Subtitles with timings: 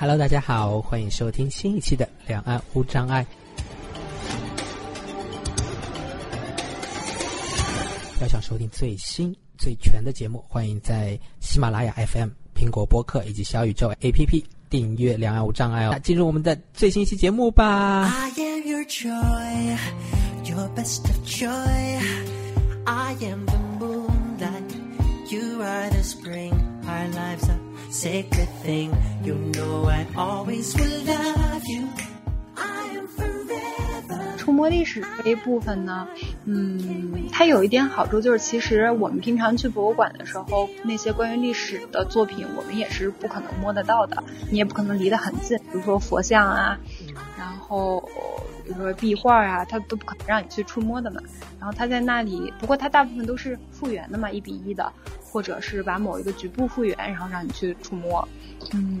[0.00, 3.22] Hello，大家好，欢迎收听新一期的《两岸无障碍》。
[8.22, 16.00] 要想收听最新最全的节目，欢迎在喜马拉雅 FM、苹果播客以及小宇宙 APP 订阅《两岸无障碍》哦。
[16.02, 18.08] 进入我们的最新一期节目吧。
[18.08, 19.76] I am your joy,
[20.46, 22.00] your best of joy.
[22.86, 24.72] I am the moonlight,
[25.28, 26.54] you are the spring.
[26.86, 27.49] Our lives
[27.90, 28.90] sacred thing.
[29.24, 31.88] You know I always will love you.
[32.56, 34.36] I am forever.
[34.38, 36.08] 触摸历史这一部分呢，
[36.44, 46.78] 嗯，它有一点好处就是，其实我们平常去博物馆的时候，那些关于历史的作品，我们也是不可能摸得到的，你也不可能离得很近，比如说佛像啊，
[47.36, 48.00] 然后
[48.64, 51.20] 比如说壁画啊，它都不可能让你去触摸的嘛。
[51.58, 54.90] 然后它在那里，不过它大部分都是复原的嘛，一比一的，
[55.30, 58.26] 或者是把某一个局部复原，然后让你去触摸。
[58.72, 59.00] 嗯，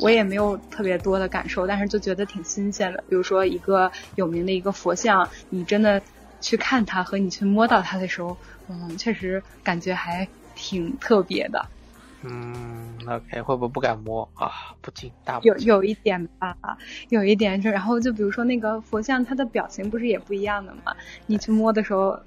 [0.00, 3.02] 我也没有特别多的感受，但是就觉得挺新鲜的。
[3.08, 6.00] 比如说一个有名的一个佛像，你真的
[6.40, 8.36] 去看它和你去摸到它的时候，
[8.68, 11.66] 嗯，确实感觉还挺特别的。
[12.22, 14.50] 嗯，OK，会不会不敢摸啊？
[14.80, 16.56] 不禁大不有有一点吧，
[17.10, 20.96] 有一点就，然后就比如说那个佛像，它的表情不是也不一样的嘛？
[21.26, 22.18] 你去摸的时候，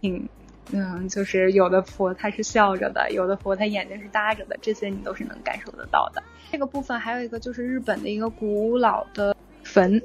[0.00, 0.26] 挺，
[0.72, 6.22] 嗯，就是有的佛它是笑着的，有的佛它眼睛是耷着的，这些你都是能感受得到的。
[6.50, 10.00] 这个部分还有一个就是日本的一个古老的坟，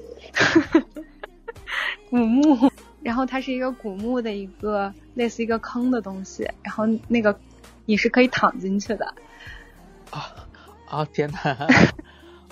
[2.09, 2.69] 古墓，
[3.03, 7.39] 然后它是一个古墓的一个类似一个坑的东西，然后那个
[7.89, 9.15] 你是可以躺进去的，
[10.11, 10.47] 啊
[10.87, 11.03] 啊！
[11.05, 11.67] 天哪！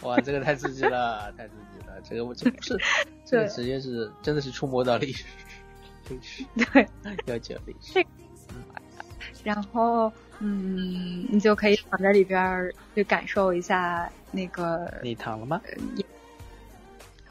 [0.01, 1.93] 哇，这个太刺激了，太刺激了！
[2.03, 2.75] 这个我这不是，
[3.23, 5.25] 这个直接是真的是触摸到历史，
[6.09, 6.87] 历史对。
[7.27, 8.03] 了解历史。
[9.45, 15.61] 然后，嗯，你就可以躺在里边儿去感受一下那个，你躺了吗？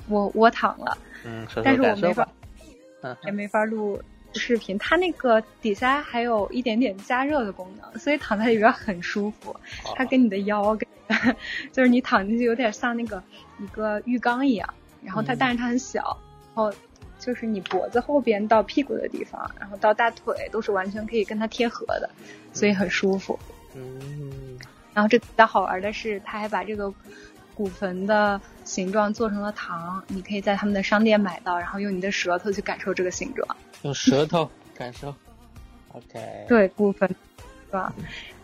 [0.06, 2.28] 我我躺了，嗯，说但是我没法。
[3.02, 4.00] 嗯也没法录
[4.38, 4.76] 视频。
[4.78, 9.54] 它那个底下还有一点点加热的功能，所以躺在里边很舒服。
[9.94, 10.88] 它跟你的腰跟，
[11.72, 13.22] 就是你躺进去有点像那个
[13.58, 16.18] 一个浴缸一样，然后它、嗯但是它很小，
[16.54, 16.72] 然后
[17.18, 22.10] 就是你脖子后边到屁股的地方，然后到大腿都是完全可以跟它贴合的，
[22.52, 23.38] 所以很舒服。
[23.74, 24.58] 嗯，
[24.94, 26.92] 然后这比较好玩的是，它还把这个
[27.56, 33.56] 古坟的形状做成了糖，你可以在他们的商店买到，然后用你的舌头去感受这个形状。
[33.82, 35.14] 用舌头 感受。
[35.92, 36.44] OK。
[36.46, 37.92] 对，古坟，是吧？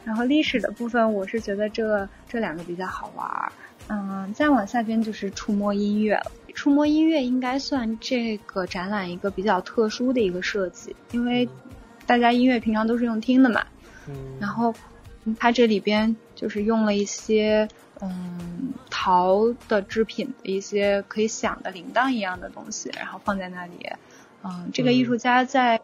[0.04, 3.52] 然后历史的部分，我是觉得这这两个比较好玩儿。
[3.88, 6.32] 嗯，再往下边就是触摸音乐了。
[6.54, 11.48] 触摸音乐应该算这个展览一个比较特殊的一个设计，因为
[12.06, 13.64] 大家音乐平常都是用听的嘛，
[14.08, 14.74] 嗯，然后
[15.24, 17.68] 嗯它这里边就是用了一些
[18.02, 23.88] 嗯陶的制品的一些可以响的铃铛一样的东西，然后放在那里。
[24.42, 25.80] 嗯，这个艺术家在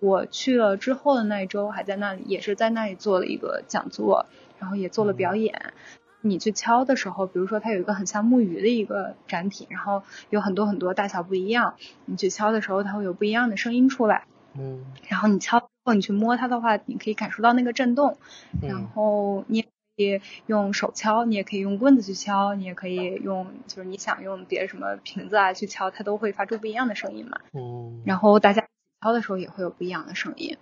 [0.00, 4.26] 我去了之后的那一周还在那里，也是在那里做了一个讲座，
[4.58, 5.72] 然后也做了表演。
[6.20, 11.74] 你去敲的时候，比如说它有一个很像木鱼的一个展品，然后有很多很多大小不一样，
[12.04, 14.24] 你去敲的时候，它会有不一样的声音出来。
[14.54, 18.18] 嗯然后你敲你去摸它的话，你可以感受到那个震动。
[18.60, 19.64] 然嗯后你
[19.96, 27.38] 以用手敲，你也可以用棍子去敲，你也可以用就是你想用别的什么瓶子啊去敲，它都会发出不一样的声音嘛。
[27.52, 28.66] 嗯，然后大家
[29.00, 30.56] 敲的时候也会有不一样的声音。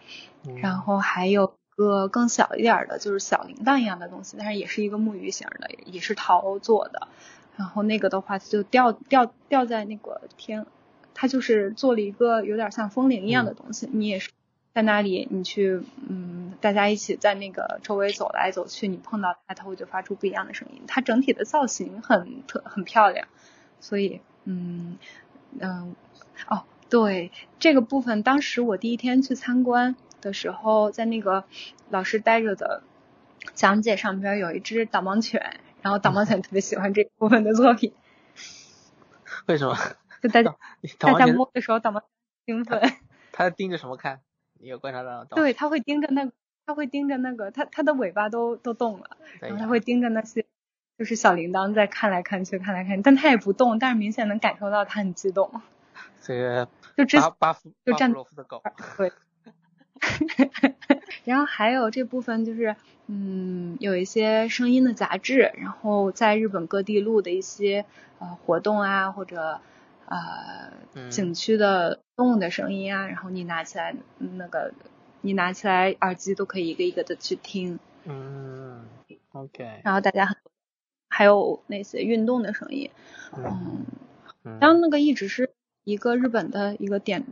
[0.46, 7.08] 嗯然后还有一个更小一点儿的，就是小铃铛一样的东西，但是也是一个木鱼形的，也是陶做的。
[7.56, 10.64] 然后那个的话就吊吊吊在那个天，
[11.12, 14.30] 它就是做了一个有点像风铃一样的东西，你也是
[14.80, 20.84] 在那里，你去嗯，大家一起在那个周围走来走去，你碰到它，它会就发出不一样的声音。
[20.86, 23.28] 它整体的造型很特很漂亮，
[23.78, 24.96] 所以嗯
[25.58, 25.94] 嗯
[26.48, 31.44] 哦对这个部分，当时我第一天去参观的时候，在那个
[31.90, 32.82] 老师带着的
[33.52, 37.93] 讲解上边有一只导盲犬，然后导盲犬特别喜欢这部分的作品，
[39.44, 39.76] 为什么？
[40.22, 40.56] 就大家
[40.99, 42.08] 大家摸的时候，导盲犬
[42.46, 42.81] 兴奋。
[43.31, 44.20] 他盯着什么看？
[44.60, 45.24] 你有观察到？
[45.34, 46.32] 对，它会盯着那个，
[46.66, 50.44] 它会盯着那个，它它的尾巴都都动了，然后它会盯着那些
[50.98, 55.50] 就是小铃铛在看来看去看来看去，但它也不动，但是明显能感受到它很激动。
[56.22, 58.62] 这个 就之巴巴夫巴就站甫洛夫的狗。
[58.98, 59.12] 对，
[61.24, 62.76] 然后还有这部分就是，
[63.06, 67.86] 嗯，有一些声音的杂志，然后在日本各地录的一些
[68.18, 69.60] 呃活动啊，或者
[70.06, 74.75] 呃嗯景区的动物的声音啊，然后你拿起来嗯那个，
[75.22, 78.84] 你拿起来耳机都可以一个一个的去听，嗯
[79.32, 80.37] ，OK，然后大家很
[81.08, 82.90] 还有那些运动的声音。
[83.32, 83.87] 嗯
[84.61, 85.50] 当那个一直是
[85.84, 87.25] 一个日本的一个点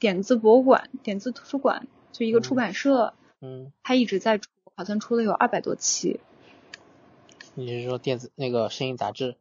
[0.00, 6.18] 点字博物馆、点字图书馆，就一个出嗯版社，嗯，它一直在出，好像出了有二百多期。
[7.54, 9.36] 你是说电子那个声音杂志？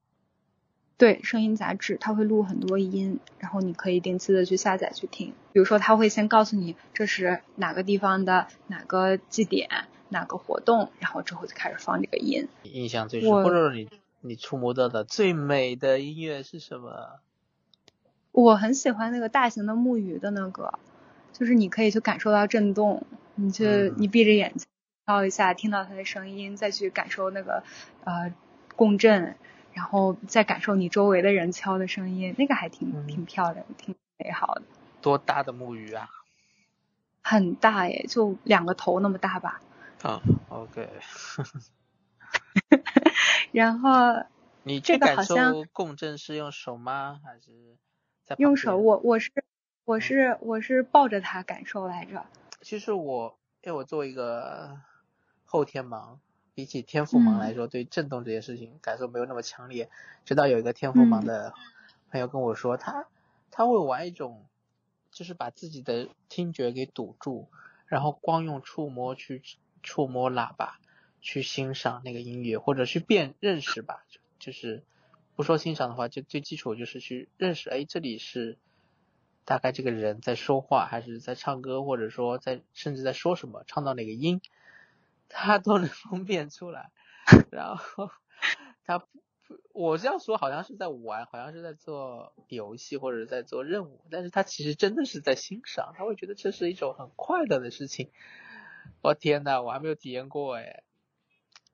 [0.97, 5.33] 对，声音杂志，它会录很多音，然后你可以定期的去下载去听。
[5.51, 9.69] 比如说，它会先告诉你这是哪个地方的哪个祭典、
[10.09, 12.47] 哪个活动，然后之后就开始放这个音。
[12.63, 13.89] 你印象最深，我或者说你
[14.21, 17.19] 你触摸到的最美的音乐是什么？
[18.31, 20.79] 我很喜欢那个大型的木鱼的那个，
[21.33, 23.05] 就是你可以去感受到震动，
[23.35, 24.65] 你去、嗯你闭着眼睛
[25.05, 27.63] 敲一下，听到它的声音，再去感受那个
[28.05, 28.33] 呃
[28.75, 29.35] 共振，
[29.73, 34.61] 然后再感受你周围的人敲的声音，那个还挺、嗯挺漂亮，挺美好的。
[35.01, 36.09] 多大的木鱼啊？
[37.21, 39.61] 很大耶，就两个头那么大吧。
[40.01, 40.89] 啊，OK，
[43.53, 43.89] 然后
[44.63, 47.21] 你这个去感受好像共振是用手吗？
[47.23, 47.77] 还是
[48.25, 49.31] 在用手，我我是
[49.85, 52.25] 我是我是抱着它感受来着。
[52.61, 54.77] 其实我，因为我作为一个
[55.45, 56.17] 后天盲，
[56.55, 59.89] 比起天赋盲嗯来说，对震动这件事情感受没有那么强烈。
[60.25, 61.53] 直到有一个天赋盲嗯的
[62.11, 63.07] 朋友跟我说，他
[63.49, 64.45] 他会玩一种，
[65.11, 67.47] 就是把自己的听觉给堵住，
[67.87, 69.41] 然后光用触摸去
[69.81, 70.79] 触摸喇叭，
[71.21, 74.83] 去欣赏那个音乐，或者去辨认识吧，就就是
[75.35, 78.57] 不说欣赏的话，就最基础就是去认识，哎，这里是
[79.43, 84.41] 大概这个人在说话，还是在唱歌，或者说在甚至在说什么，唱到哪个音，
[85.33, 86.91] 他都能分辨出来。
[87.51, 88.09] 然后
[88.85, 89.05] 他
[89.73, 98.09] 我这样说好像是在玩，好像是在做游戏或者在做任务，但是他其实真的是在欣赏，他会觉得这是一种很快乐的事情。
[99.01, 100.83] 我天呐，我还没有体验过哎。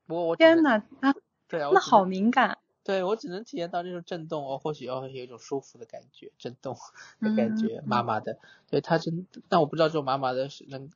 [0.07, 1.13] 不过我，天呐，那
[1.47, 2.57] 对啊，我那好敏感。
[2.83, 6.75] 对我只能体验到那种震动，哦，或许哦有一种舒服的感觉，震动
[7.21, 8.37] 的感觉，嗯麻麻的。
[8.69, 10.89] 对他真，但我不知道这种麻麻的是能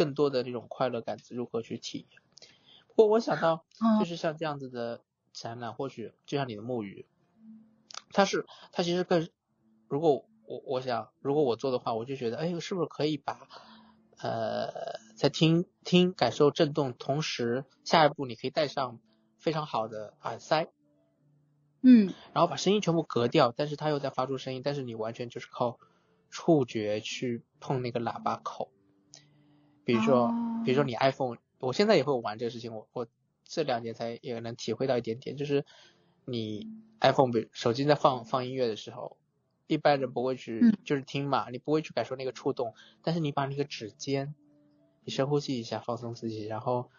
[0.00, 2.22] 更多的这种快乐感如何去体验。
[2.88, 5.02] 不过我想到，嗯就是像这样子的
[5.34, 7.04] 展览，或许就像你的木鱼，
[8.14, 9.28] 它是它其实更，
[9.88, 13.46] 如果我我想如果我做的话，我就觉得，哎，是不是可以把
[14.22, 14.72] 呃
[15.18, 19.00] 在听听感受震动同时，下一步你可以带上
[19.38, 20.70] 非常好的耳塞。
[21.82, 25.78] 嗯然后把声音全部隔掉，但是它又在发出声音，但是你完全就是靠
[26.30, 28.70] 触觉去碰那个喇叭口。
[29.84, 30.62] 比如说，哦。
[30.64, 33.06] 比如说你 iPhone，我现在也会玩这个事情，我我
[33.44, 35.64] 这两年才也能体会到一点点，就是
[36.26, 36.68] 你
[37.00, 39.16] iPhone 比手机在放放音乐的时候，
[39.66, 40.76] 一般人不会去、嗯。
[40.84, 44.34] 就是听嘛，你不会去感受那个触动，但是你把那个指尖，
[45.04, 46.90] 你深呼吸一下，放松自己，然后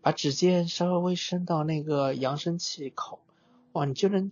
[0.00, 3.20] 把指尖稍微伸到那个扬声器口，
[3.72, 4.30] 哇，你就能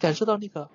[0.00, 0.68] 感受到那个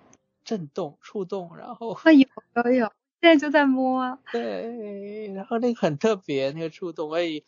[0.46, 2.28] 震动、触动，然后啊有
[2.64, 4.18] 有有， 现在就在摸。
[4.32, 7.42] 对，然后那个很特别，那个触动，哎，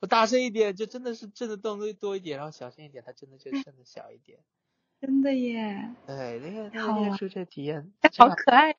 [0.00, 4.38] 我大声一点，就真的是震的动会多一点，然后小声一点，它真的就震的小一点。
[5.00, 8.74] 真的耶，对，那个 那个那个触觉体验好可爱。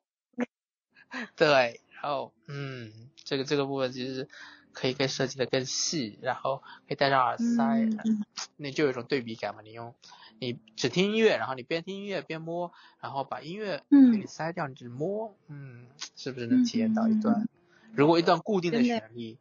[1.35, 4.27] 对，然后嗯，这个这个部分其实
[4.73, 6.57] 可以更设计的更细，然后
[6.87, 8.25] 可以戴上耳塞，嗯嗯
[8.57, 9.61] 那就有一种对比感嘛。
[9.61, 9.95] 你用
[10.39, 17.49] 你只听音乐，然后你边听音乐边摸，然后把音乐嗯给你塞掉，你只摸，嗯，是不是能体验到一嗯段？
[17.93, 19.37] 如果一段固定的旋律，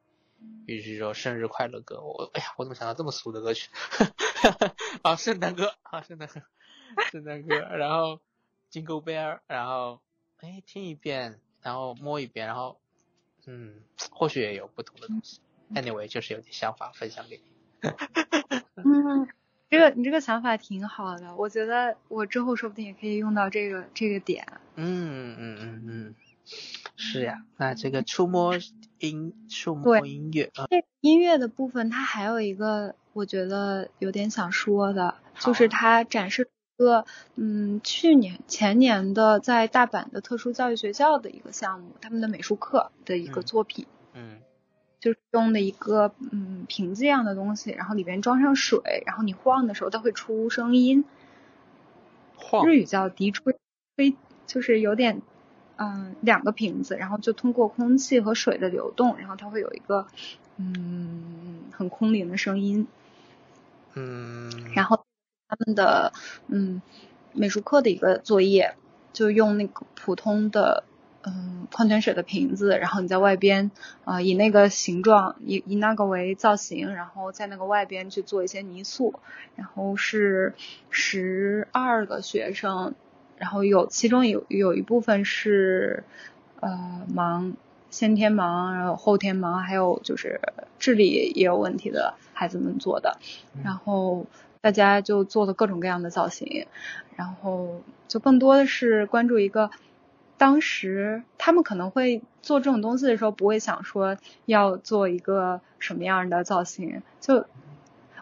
[0.66, 3.70] 比如说生日快乐歌，我哎呀，我怎么想到这么俗的歌曲？
[5.02, 6.42] 啊，圣诞歌啊，圣诞歌，
[7.10, 8.20] 圣诞歌，然后
[8.72, 10.00] Jingle Bell，然后
[10.38, 12.80] 哎听一遍，然后摸一遍，然后
[13.46, 15.40] 嗯，或许也有不同的东西。
[15.74, 17.42] Anyway，就是有点想法分享给你。
[18.76, 19.28] 嗯，
[19.70, 24.46] 这个你这个想法挺好的，我觉得我之后说不定也可以用到这个这个点。
[24.76, 26.14] 嗯嗯嗯嗯，
[26.96, 28.54] 是呀，那这个触摸
[28.98, 37.04] 音触摸音乐啊，这音乐的部分，它还有一个我觉得有点想说的，就是它展示一个
[37.36, 43.86] 嗯去年前年的在大阪的特殊教育学校的一个项目，他们的美术课的一个嗯作品。
[43.90, 43.97] 嗯
[45.00, 51.04] 就是用的一个嗯瓶子一样的东西，然后里边装上水，然后你晃的时候它会出声音，
[52.36, 53.56] 晃日语叫笛吹，
[53.96, 55.22] 吹就是有点
[55.76, 60.06] 嗯两个瓶子，然后就通过空气和水的流动，然后它会有一个
[60.56, 62.88] 嗯很空灵的声音，
[63.94, 65.04] 嗯，然后
[65.46, 66.12] 他们的
[66.48, 66.82] 嗯
[67.32, 68.74] 美术课的一个作业，
[69.12, 70.82] 就用那个普通的
[71.28, 73.70] 嗯矿泉水的瓶子，然后你在外边
[74.04, 79.20] 呃以那个形状以以那个为造型，然后在那个外边去做一些泥塑，
[79.54, 80.54] 然后是
[80.88, 82.94] 十二个学生，
[83.36, 86.04] 然后有其中有有一部分是
[86.60, 87.52] 呃盲
[87.90, 90.40] 先天盲，然后后天盲，还有就是
[90.78, 93.18] 智力也有问题的孩子们做的，
[93.62, 94.24] 然后
[94.62, 96.66] 大家就做的各种各样的造型，
[97.14, 99.70] 然后就更多的是关注一个。
[100.38, 104.16] 当时他们可能会做这种东西的时候，不会想说
[104.46, 107.02] 要做一个什么样的造型。
[107.20, 107.44] 就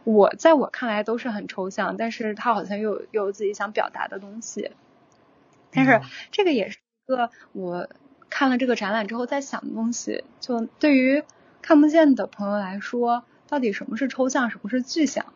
[0.03, 4.73] 我在我看来都是很抽象，但是他好像又有又有自己想表达的东西。
[5.71, 6.01] 但是
[6.33, 7.89] 这个也是一个我
[8.31, 10.25] 看了这个展览之后在想的东西。
[10.41, 11.23] 就对于
[11.61, 15.27] 看不见的朋友来说，到底什么是抽象，什么是具象？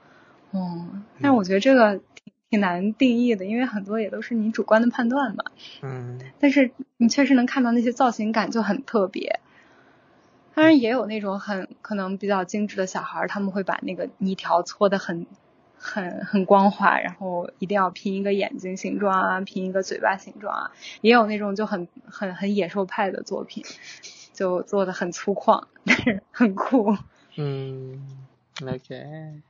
[0.53, 2.01] 嗯，但是我觉得这个
[2.51, 5.45] 挺挺难定义的，因为很多也都是你主观的判断嘛。
[5.83, 9.39] 嗯但是你确实能看到那些造型感就很特别。
[10.55, 15.27] 当然也有那种很可能比较精致的小孩儿，他们会把那个泥条搓得很
[15.79, 20.73] 很很光滑，然后一定要拼一个眼睛形状啊，拼一个嘴巴形状啊。
[21.01, 23.65] 也有那种就很很很野兽派的作品，
[24.35, 26.97] 就做的很粗犷，但是很酷。
[27.37, 28.05] 嗯
[28.61, 29.41] ，OK，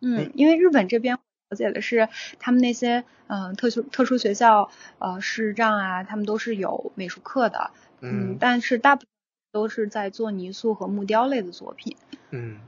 [0.00, 1.20] 嗯，因为日本这边了
[1.54, 2.08] 解的是，
[2.40, 9.08] 他们那些嗯、呃特殊特殊学校呃视障啊，他们都是有美术课的，嗯，但是大部分
[9.52, 11.96] 都是在做泥塑和木雕类的作品。
[12.30, 12.58] 嗯，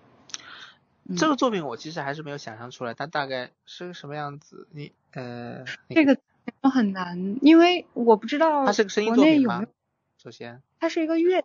[1.04, 4.68] 嗯这个作品我其实还是没有想象出来，它大概是个什么样子。
[4.70, 6.16] 你呃，这个
[6.62, 9.66] 很难，因为我不知道它是个声音作品吗？
[10.22, 11.44] 首先，它是一个乐，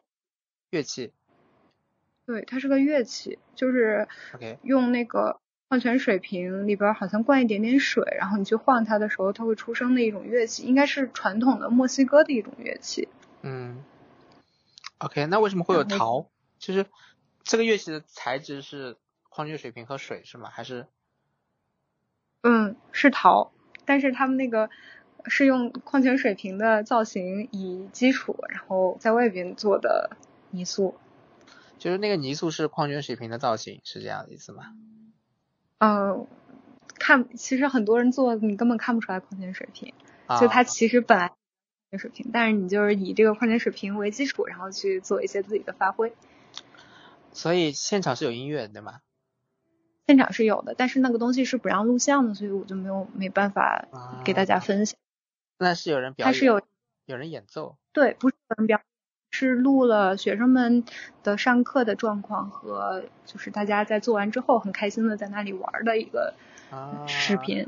[0.69, 1.11] 乐器
[2.25, 4.07] 对，它是个乐器，就是
[4.61, 5.39] 用那个
[5.73, 13.09] 矿泉水瓶里边儿好像灌一点点水，然后你去晃它的时候，它会出声的一种乐器，应该是传统的墨西哥的一种乐器。
[13.41, 13.83] 嗯
[14.99, 16.29] ，OK，那为什么会有陶？
[16.59, 16.85] 就是
[17.41, 18.97] 这个乐器的材质是
[19.29, 20.51] 矿泉水瓶和水是吗？
[20.51, 20.85] 还是
[22.43, 23.51] 嗯，是陶，
[23.83, 24.69] 但是他们那个
[25.25, 30.15] 是用矿泉水瓶的造型以基础，然后在外边做的
[30.51, 30.95] 泥塑。
[31.79, 34.65] 就是那个泥塑是矿泉水瓶的造型，是这样的意思吗？
[35.83, 36.27] 嗯，
[36.97, 39.93] 看，其实很多人做你根本看不出来矿泉水瓶，
[40.27, 41.37] 啊，就它其实本来矿
[41.91, 46.13] 泉水瓶，但是你就是以这个矿泉水瓶为基础，然后去做一些自己的发挥。
[47.33, 49.01] 所以现场是有音乐的对吗？
[50.07, 53.87] 现场是有的，但是那个东西是不让录像的，所以我就没有没办法
[54.23, 54.97] 给大家分享。
[55.57, 56.61] 那是有人表演，它是有
[57.05, 58.85] 有人演奏，对，不是有人表演，
[59.33, 60.85] 是录了学生们
[61.23, 66.35] 的上课的状况和就是大家在做完之后很开心的在那里玩的一个
[66.69, 67.67] 啊视频。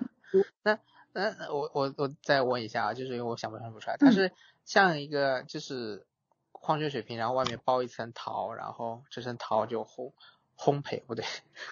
[0.62, 0.78] 那
[1.12, 4.32] 那我我我再问一下啊，就是因为我想不想不出来，它嗯是
[4.64, 6.06] 像一个就是
[6.52, 10.14] 矿泉水瓶，然后外面包一层陶，然后这层陶就烘
[10.56, 11.26] 烘焙不对，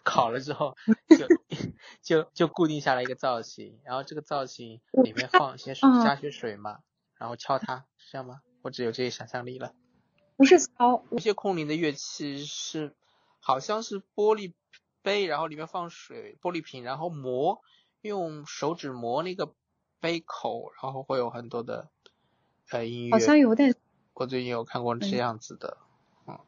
[0.04, 0.76] 烤了之后
[1.10, 1.28] 就
[2.02, 6.80] 就就固定下来一个造型，然后这个造型里面放一些加些水嘛，
[7.20, 8.42] 然后敲它，是这样吗？
[8.64, 9.74] 我只有这些想象力了。
[10.36, 12.96] 不是敲，有些空灵的乐器是
[13.40, 14.54] 好像是玻璃
[15.02, 17.62] 杯，然后里面放水，玻璃瓶，然后磨，
[18.02, 19.54] 用手指磨那个
[20.00, 21.90] 杯口，然后会有很多的
[22.70, 23.12] 呃音乐。
[23.12, 23.75] 好像有点
[24.13, 25.78] 我最近有看过这样子的，
[26.28, 26.40] 嗯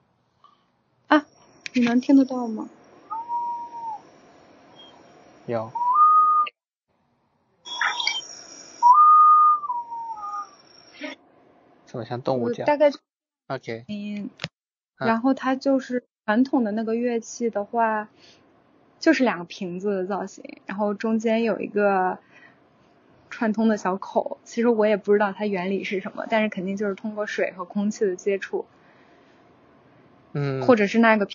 [1.07, 1.25] 啊，
[1.73, 2.69] 你能听得到吗？
[5.47, 5.71] 有
[11.85, 12.89] 怎么像动物这样大概
[13.47, 14.29] ？OK，嗯，
[14.97, 18.09] 啊然后它就是传统的那个乐器的话，
[18.99, 22.17] 就是两个瓶子的造型，然后中间有一个
[23.29, 24.39] 串通的小口。
[24.43, 28.65] 其实我也不知道它原理是什么，但是肯定就是通过水和空气的接触，
[30.33, 31.27] 嗯，或者是那个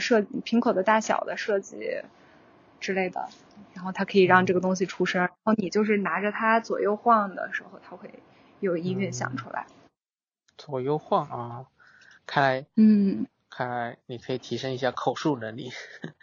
[0.00, 2.02] 设瓶口的大小的设计
[2.80, 3.28] 之类的，
[3.74, 5.20] 然后它可以让这个东西出声。
[5.20, 8.10] 然后你就是拿着它左右晃的时候，它会
[8.58, 9.66] 有音乐响出来。
[10.64, 11.66] 左右晃啊，
[12.24, 15.72] 看来嗯，看来你可以提升一下口述能力，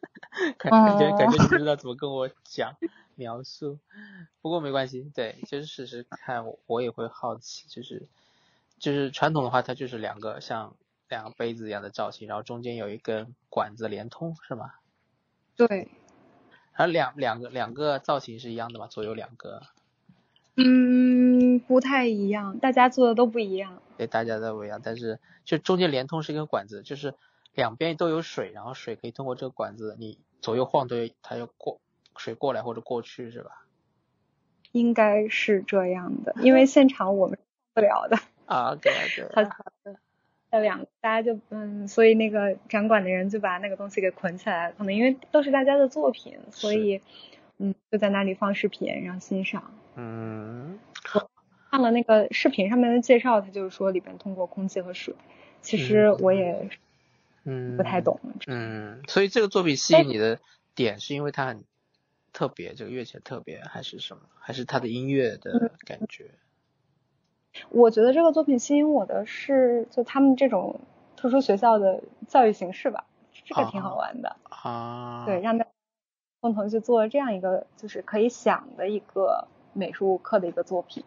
[0.57, 2.77] 感感觉感觉你不知道怎么跟我讲
[3.15, 3.79] 描述，
[4.41, 8.07] 不过没关系，对，就是试试看，我我也会好奇，就是
[8.77, 10.77] 就是传统的话，它就是两个像
[11.09, 14.71] 两个杯子一样的造型，然后中间有一根管子连通，是吗？
[15.57, 15.89] 对。
[16.71, 18.87] 然后两两个两个造型是一样的吗？
[18.87, 19.63] 左右两个，
[20.55, 21.18] 嗯，
[21.59, 23.81] 不太一样，大家做的都不一样。
[23.97, 27.13] 对，大家都不一样，但是就中间连通是一根管子，就是
[27.53, 31.79] 两边都有水，然后水可以通过这个管子，你左右晃对，它要过
[32.15, 33.65] 水过来或者过去，是吧？
[34.71, 37.37] 应该是这样的，因为现场我们
[37.73, 38.17] 不了的。
[38.45, 39.95] 啊，OK OK，好好的。
[40.51, 47.01] 那两个，大家就嗯，所以那个展馆的人就把那个东西给捆起来，可能因为都是大家的作品，所以
[47.57, 49.71] 嗯就在那里放视频然后欣赏。
[49.95, 50.79] 嗯，
[51.69, 55.13] 看了那个视频上面的介绍，他就是说里边通过空气和水，
[55.61, 56.69] 其实我也
[57.43, 58.19] 嗯不太懂。
[58.47, 60.39] 嗯，所以这个作品吸引你的
[60.73, 61.63] 点是因为它很
[62.33, 64.23] 特别，这个乐器很特别，还是什么？
[64.39, 66.31] 还是它的音乐的感觉？
[67.69, 70.79] 我觉得这个作品吸引我的是，就他们这种
[71.15, 73.05] 特殊学校的教育形式吧，
[73.45, 74.37] 这个挺好玩的。
[74.49, 75.71] 啊，对，让大家
[76.39, 81.03] 共同去做这样一个就是可以想的一个美术课的一个作品。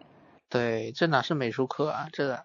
[0.53, 2.45] 对，这哪是美术课啊，这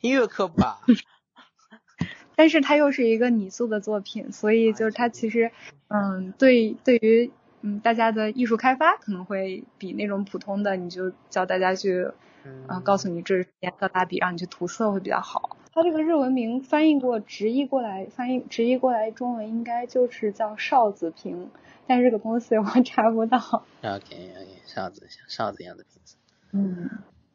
[0.00, 0.80] 音乐课吧？
[2.34, 5.52] 但是它又是一个拟塑的作品，所以就是它其实，
[5.88, 12.10] 嗯，对，对于嗯大家的艺术开发可能会比那种普通的你就教大家去，
[12.44, 15.58] 嗯、告诉你这是颜色蜡笔，让你去涂色会比较好。
[15.74, 21.50] 它这个日文名翻译过直译过来，翻译直译过来中文应该就是叫哨子瓶，
[21.86, 23.38] 但是这个东西我 查不到。
[23.82, 26.16] OK OK，哨子像哨子一样的瓶子
[26.52, 26.88] 嗯，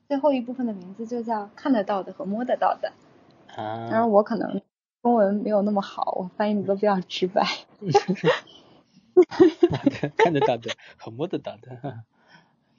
[0.09, 2.91] 最后一部分的名字就叫看得到的和摸得到的。
[3.55, 4.61] 当啊然，我可能
[5.03, 7.45] 中文没有那么好，我翻译的都比较直白。
[10.17, 12.03] 看得到的和摸得到的，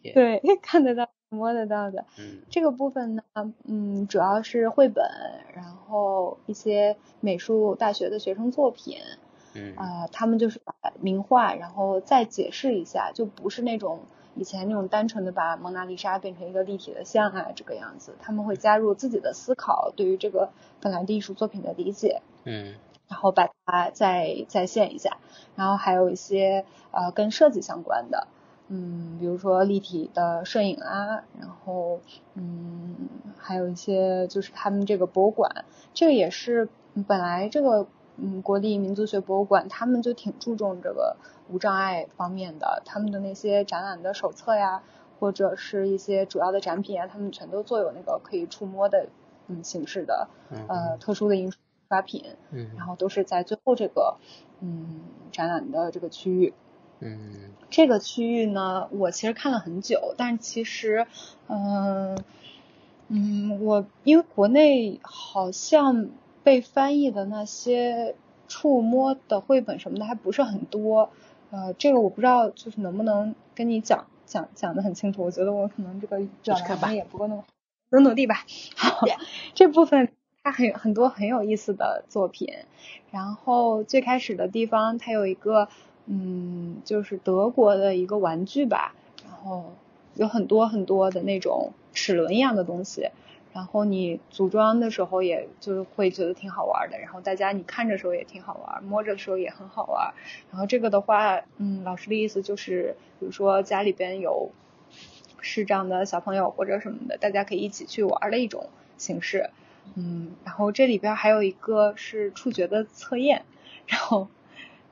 [0.02, 3.22] 对，看得到、摸得到的嗯这个部分呢，
[3.64, 5.04] 嗯，主要是绘本，
[5.54, 8.98] 然后一些美术大学的学生作品，
[9.54, 14.00] 嗯啊、他们就是把名画，然后再解释一下，就不是那种
[14.40, 20.48] 以前那种单纯的把蒙娜丽莎变成一个立体的像啊这个样子，他们会加入自己的思考，对于这个
[20.80, 22.74] 本来的艺术作品的理解，嗯。
[23.06, 25.18] 然后把它再再现一下，
[25.56, 28.28] 然后还有一些呃跟设计相关的，
[28.68, 32.00] 嗯，比如说立体的摄影啊，然后
[32.34, 32.96] 嗯，
[33.36, 37.88] 还有一些就是他们这个博物馆，这个也是嗯本来这个
[38.22, 41.16] 嗯国立民族学博物馆他们就挺注重这个
[41.48, 44.82] 无障碍方面的，他们的那些展览的手册呀，
[45.18, 49.08] 或者是一些主要的展品啊，他们全都做有那个可以触摸的
[49.48, 51.50] 嗯形式的嗯呃特殊的印
[51.88, 52.24] 刷品。
[52.50, 54.16] 嗯然后都是在最后这个
[54.60, 55.00] 嗯
[55.32, 56.54] 展览的这个区域。
[57.00, 61.06] 嗯这个区域呢，我其实看了很久，但其实，
[61.48, 62.22] 嗯、
[63.08, 66.08] 嗯，我因为国内好像
[66.42, 68.14] 被翻译的那些
[68.48, 71.10] 触摸的绘本什么的还不是很多，
[71.50, 75.22] 呃，这个我不知道就是能不能跟你讲讲讲的很清楚。
[75.22, 77.48] 我觉得我可能这个表达看吧能力也不够那么好，
[77.90, 78.44] 努努力吧。
[78.76, 79.06] 好，
[79.54, 80.08] 这部分
[80.42, 82.48] 它很很多很有意思的作品。
[83.10, 85.68] 然后最开始的地方，它有一个
[86.06, 89.72] 嗯，就是德国的一个玩具吧，然后
[90.14, 93.10] 有很多很多的那种齿轮一样的东西。
[93.52, 96.98] 然后你组装的时候，也就会觉得挺好玩的。
[96.98, 100.14] 然后大家你看着时候也挺好玩，摸着的时候也很好玩。
[100.50, 104.50] 然后这个的话，嗯，老师的意思就是，比如说家里边有
[105.40, 109.50] 视障的小朋友或者什么的，大家可以一起去玩的一种形式。
[109.96, 113.44] 嗯，然后这里边还有一个是触觉的测验，
[113.86, 114.28] 然后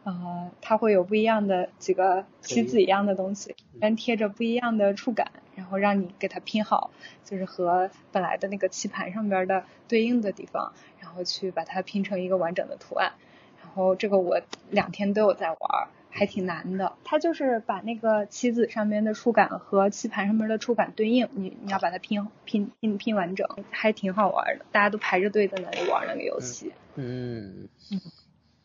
[0.02, 6.92] 呃，它会有不一样的几个棋子一样的东西，里边贴着不一样的触感，然后让你给它拼好，
[7.24, 13.14] 就是和本来的那个棋盘上边的对应的地方，然后去把它拼成一个完整的图案。
[13.60, 14.40] 然后这个我
[14.70, 16.92] 两天都有在玩，还挺难的。
[17.02, 24.64] 它就是把那个棋子上面的触感和棋盘上面的触感对应，你你要把它拼拼拼拼完整，还挺好玩的。
[24.70, 26.72] 大家都排着队在那里玩那个游戏。
[26.94, 27.68] 嗯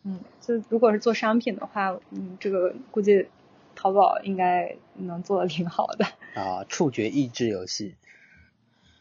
[0.03, 3.27] 嗯，就如果是做商品的话，嗯，这个估计
[3.75, 6.05] 淘宝应该能做的挺好的。
[6.35, 7.95] 啊，触觉益智游戏，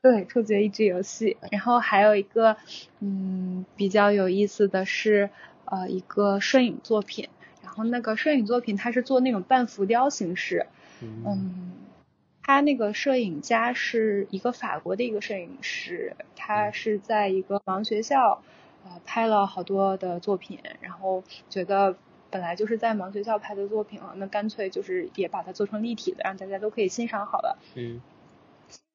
[0.03, 1.37] 对，触觉益智游戏。
[1.51, 2.57] 然后还有一个，
[3.01, 5.31] 嗯，比较有意思的是，
[5.65, 7.29] 呃，一个摄影作品。
[7.63, 10.67] 然后那个摄影作品它是做那种半浮雕形式，
[11.01, 11.73] 嗯嗯，
[12.43, 18.43] 他那个摄影家是一个法国的一个摄影师，他是在一个盲学校，
[18.85, 21.97] 呃，拍了好多的作品，然后觉得
[22.33, 27.59] 本来就是在盲学校拍的作品了，那干脆就是也把它做成立体的，让大家都可以欣赏好了。
[27.77, 28.01] 嗯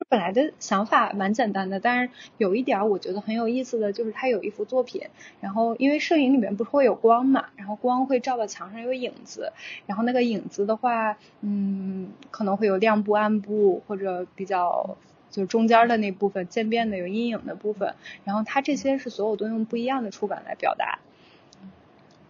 [0.10, 5.04] 本来的想法蛮简单的，但是有一点儿我觉得很有意思的就是它有一幅作品，
[5.41, 9.52] 然后因为摄影里面不是会有光嘛，然后光会照到墙上有影子，
[9.86, 14.97] 然后那个影子的话，嗯，可能会有亮部、暗部或者比较
[15.30, 21.00] 就是中间的那部分渐变的有阴影的部分，然后它这些是所有都用不一样的触感来表达，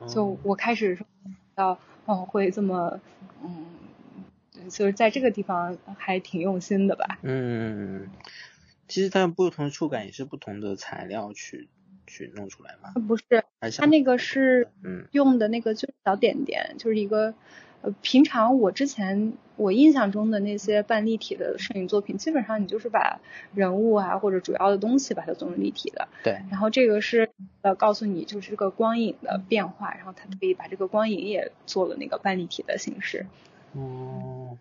[0.06, 1.06] 就我开始说
[1.56, 3.00] 到哦会这么
[3.44, 3.66] 嗯。
[4.70, 7.20] 就是在这个地方还挺用心的吧？
[7.22, 8.10] 嗯，
[8.88, 11.70] 其实它不同的触感也是不同的材料去
[12.06, 13.24] 去弄出来嘛，不是，
[13.78, 17.34] 它那个是嗯用的那个就是小点点，就是一个
[17.82, 23.20] 呃，平常我之前我印象中的那些半立体的摄影作品，基本上你就是把
[23.54, 27.30] 人物啊或者主要的东西把它做成立体的，对，然后这个是
[27.62, 33.26] 呃告诉你就是这个光影的变化，然后它可以把这个光影也做了那个半立体的形式。
[33.74, 34.58] 哦，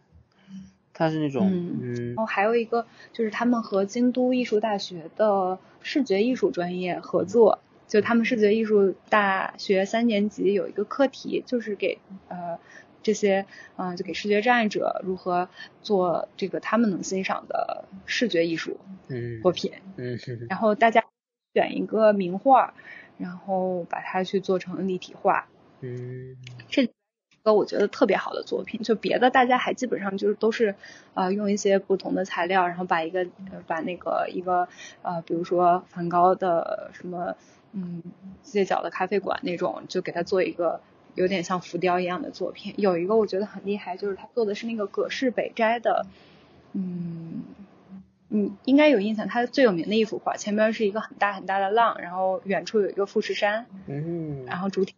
[0.93, 11.99] 它是那种嗯然后还有一个就是他们和京都艺术大学的视觉艺术专业合作，就他们视觉艺术大学三年级有一个课题，就是给
[12.29, 12.59] 呃
[13.07, 15.49] 这些嗯、呃就给视觉障碍者如何
[15.81, 20.19] 做这个他们能欣赏的视觉艺术嗯作品，嗯。
[20.19, 21.05] 哼然后大家
[21.55, 22.75] 选一个名画，
[23.17, 25.47] 然后把它去做成立体画，
[25.83, 26.37] 嗯。
[26.69, 26.91] 这
[27.45, 30.75] 个我觉得特别好的作品，就别的大家还基本上就是都是
[31.15, 33.21] 呃用一些不同的材料，然后把一个
[33.53, 34.69] 呃把那个一个
[35.03, 37.37] 呃比如说梵高的什么
[37.73, 38.03] 嗯
[38.43, 40.81] 街角的咖啡馆那种，就给它做一个
[41.17, 42.75] 有点像浮雕一样的作品。
[42.77, 46.07] 有一个我觉得很厉害，就是他做的是那个葛饰北斋的，
[46.73, 47.43] 嗯。
[48.29, 54.97] 嗯，应该有印象，他最有名的一幅画，前面是一个很大很大的浪，然后远处有一个富士山，嗯，然后主体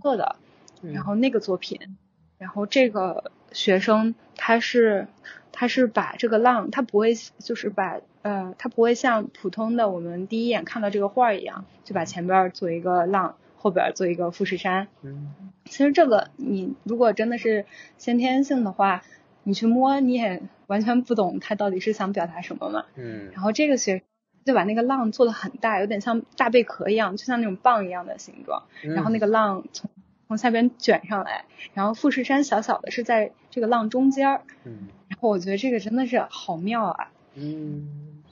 [0.00, 0.36] 色的，
[0.80, 1.96] 嗯然后那个作品，
[2.38, 5.08] 然后这个学生他是
[5.50, 14.88] 他是把这个浪，他不会就是把呃他不会像普通的我们第一眼看到这个画儿一样，就把前边儿做一个浪，后边儿做一个富士山。
[15.02, 17.64] 嗯其实这个你如果真的是
[17.96, 19.02] 先天性的话，
[19.42, 22.84] 你去摸你也完全不懂他到底是想表达什么嘛。
[22.96, 24.02] 嗯然后这个学生
[24.44, 28.64] 就把那个浪做的很大，有点像大贝壳一样，就像那种棒一样的形状。
[28.82, 29.90] 然后那个浪从
[30.28, 37.10] 从下边卷上来，然后富士山小小的是在这个浪中间儿，嗯然后我觉得这个真的是好妙啊。
[37.34, 38.22] 嗯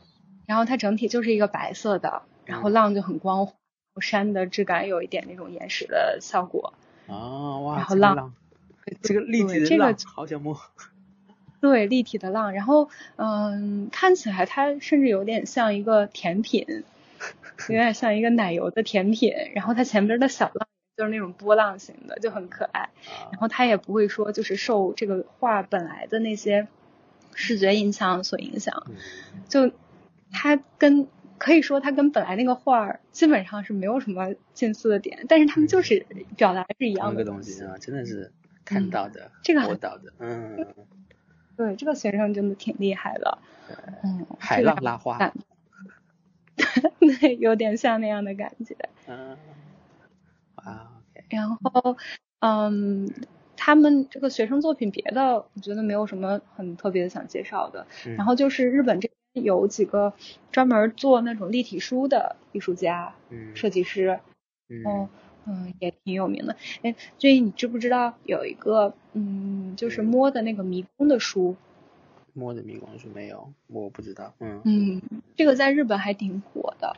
[0.45, 3.55] 然后它整体就是一个白色的，然后浪就很光滑，
[4.01, 6.75] 山的质感有一点那种岩石的效果。
[7.07, 8.33] 啊哇，然后浪
[9.03, 10.59] 这个立体的对这个浪好想摸，
[11.61, 16.85] 对，立体的浪，然后嗯，看起来它甚至有点像一个甜品，
[17.69, 19.33] 有点像一个奶油的甜品。
[19.55, 22.91] 然后它前边的小浪就是那种波浪形的，就很可爱。
[23.31, 26.67] 然后它也不会说就是受这个画本来的那些
[27.35, 28.95] 视觉印象所影响，嗯
[29.49, 29.71] 就
[30.33, 31.07] 它跟
[31.43, 38.31] 可以说它跟本来那个画儿基本上是没有什么近似的点，但是他们就是表达是一样的东西啊，真的是
[38.65, 40.65] 看到的，这个我到的，嗯，
[41.57, 43.39] 对，这个学生真的挺厉害的，
[44.05, 45.35] 嗯，海这个浪拉花，感。
[47.01, 48.77] 对，有点像那样的感觉。
[49.09, 49.37] 嗯，
[50.55, 51.97] 啊然后，
[52.39, 53.11] 嗯，
[53.65, 57.87] 他们这个学生作品别的，我觉得没有什么很特别的想介绍的。
[58.05, 60.15] 嗯然后就是日本这边有几个
[60.51, 64.19] 专门做那种立体书的艺术家、嗯设计师，
[64.69, 65.09] 嗯哦，
[65.47, 66.57] 嗯，也挺有名的。
[66.83, 71.55] 哎，最近你知不知道有一个，嗯，就是摸的那个迷宫的书？
[72.33, 75.01] 摸的迷宫是没有，我不知道，嗯嗯，
[75.37, 76.97] 这个在日本还挺火的。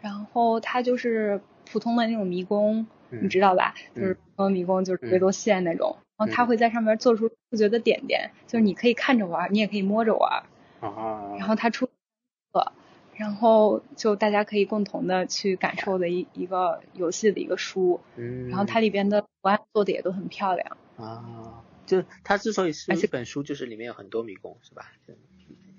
[0.00, 3.74] 然后它就是普通的那种迷宫，嗯你知道吧？
[3.94, 5.98] 就是嗯普通迷宫就是维多线那种。
[6.16, 10.44] 然后它嗯会在上面做出触觉的点点，就是你可以看着玩，你也可以摸着玩。
[10.80, 11.88] 啊，然后它出
[12.52, 12.72] 个，
[13.14, 18.00] 然后就大家可以共同的去感受的一一个游戏的一个书。
[18.16, 20.76] 嗯，然后它里边的图案做的也都很漂亮。
[20.96, 24.92] 啊，就它之所以是而且一本书，就是里面有很多迷宫，是吧？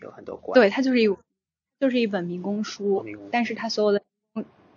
[0.02, 1.08] 有很多关，对，它就是一
[1.80, 4.04] 就是一本迷宫书宫，但是它所有的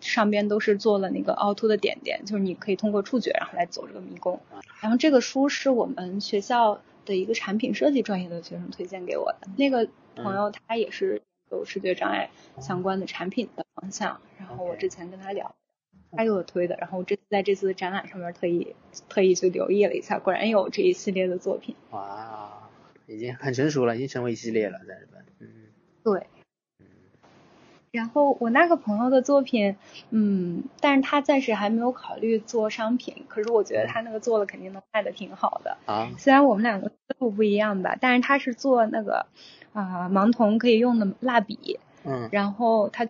[0.01, 4.41] 上边都是做了那个凹凸的点点，就是你可以通过触觉然后来走这个迷宫。
[4.81, 15.55] 然后这个书是我们学校的一个产品设计专业的学生推荐给我的，那个朋友他也是有视觉障碍相关的产品的方向，然后我之前跟他聊。
[16.13, 18.75] 他给我推的，然后我这次在这次的展览上面特意
[19.09, 21.77] 特意去留意了一下，果然有这一系列的作品。
[21.91, 22.69] 哇，
[23.07, 25.69] 已经很成熟了，已经成为一系列了，在日本，嗯
[26.03, 26.27] 对。
[27.93, 29.77] 然后我那个朋友的作品，
[30.11, 35.77] 嗯，但是他暂时还没有考虑做商品，可是我觉得他那个做了肯定能卖的挺好的。
[35.87, 39.27] 啊，虽然我们两个思路不一样吧，但是他是做那个
[39.73, 43.07] 啊、盲童可以用的蜡笔，嗯然后他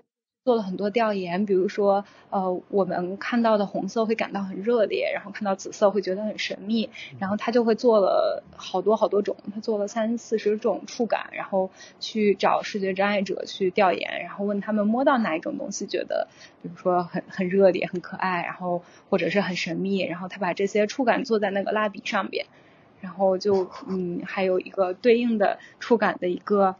[0.50, 16.26] 做了很多调研，比如说，呃，我们看到的红色会感到很热烈，然后看到紫色会觉得很神秘，然后他就会做了好多好多种，他做了三四十种触感，然后去找视觉障碍者去调研，然后问他们摸到哪一种东西觉得，
[16.62, 22.46] 比如说很很热烈、很可爱，然后或者是很神秘，然后他把这些触感做在那个蜡笔上边，
[23.00, 26.74] 然后就嗯还有一个对应的触感的一个。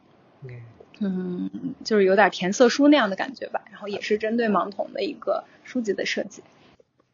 [1.00, 3.62] 嗯，就是有点填色书那样的感觉吧。
[3.70, 6.42] 然后也是针对盲童的一个书籍的设计。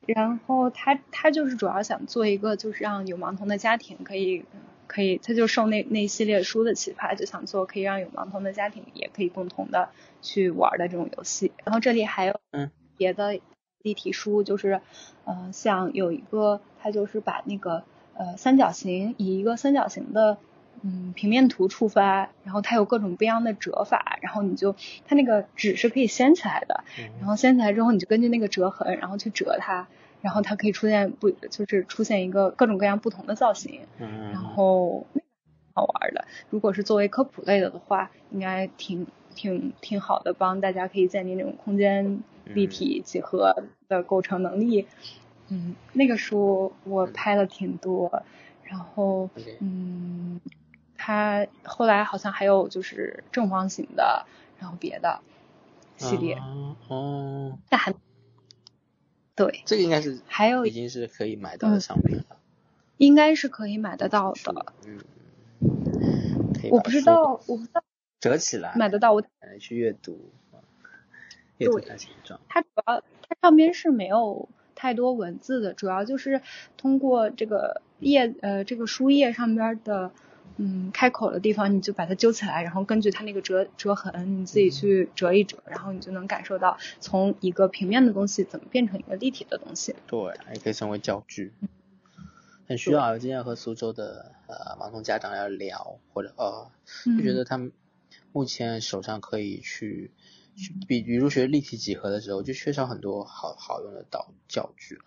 [0.06, 4.44] 然后他他就是主要想做一个，就是让有盲童的家庭可以
[4.86, 9.88] 可以，他就受那那一系列书的启发，就想做可以让有盲童的家庭也可以共同的
[10.22, 11.50] 去玩的这种游戏。
[11.64, 13.40] 然后这里还有嗯别的
[13.82, 14.80] 立体书，就是
[15.24, 17.82] 呃像有一个他就是把那个
[18.14, 20.38] 呃三角形以一个三角形的
[20.82, 24.74] 嗯平面图触发，然后它有各种不一样的折法，然后你就
[25.06, 26.84] 它那个纸是可以掀起来的，
[27.18, 29.88] 然后掀起来之后，你就根据那个折痕，然后去折它，
[30.20, 35.26] 然后它可以出现不就是出现一个各种各样不同的造型，嗯，然后那个
[35.74, 36.26] 好玩的。
[36.50, 44.86] 如果是作为科普类的的话，应该挺挺挺好的，帮大家可以建立那种空间立体几何的构成能力。
[45.48, 48.22] 嗯，那个书我拍了挺多，
[48.64, 50.40] 然后嗯，
[50.96, 54.26] 它后来好像还有就是正方形的，
[54.58, 55.20] 然后别的
[55.96, 57.94] 系列，啊哦，但还
[59.34, 62.24] 对，这个应该是还有已经是可以买到的商品了。
[62.98, 64.72] 应该是可以买得到的。
[64.86, 64.98] 嗯，
[66.70, 67.82] 我不知道，我不知道
[68.20, 69.12] 折起来买得到。
[69.12, 70.60] 我来去阅读，嗯
[71.58, 72.40] 阅读对它形状。
[72.48, 76.40] 它主要它上边是没有太多文字的，主要就是
[76.78, 80.10] 通过这个页呃这个书页上边的
[80.56, 89.94] 嗯开口的地方，你就把它揪起来，然后根据它那个折折痕，你自己去折一折，然后你就能感受到从一个平面的东西怎么变成一个立体的东西。
[90.06, 91.52] 对，还可以成为教具。
[92.68, 96.70] 很需要，今天和苏州的呃盲童家长要聊，或者呃
[97.04, 97.70] 就觉嗯得他们
[98.32, 100.10] 目前手上可以去
[100.56, 105.02] 去比比如学立体几何的时候，就缺少很多好好用的导教具了。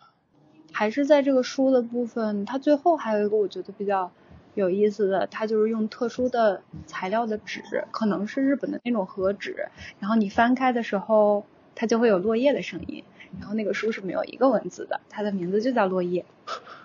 [0.72, 4.12] 还是在这个书的部分，它最后还有一个我觉得比较
[4.60, 9.70] 有意思的，它就是用特殊的材料的纸，可能是日本的那种和纸，
[10.00, 11.46] 然后你翻开的时候，
[11.76, 13.04] 它就会有落叶的声音。
[13.40, 16.26] 然后那个书是没有一个文字的，它的名字就叫落叶。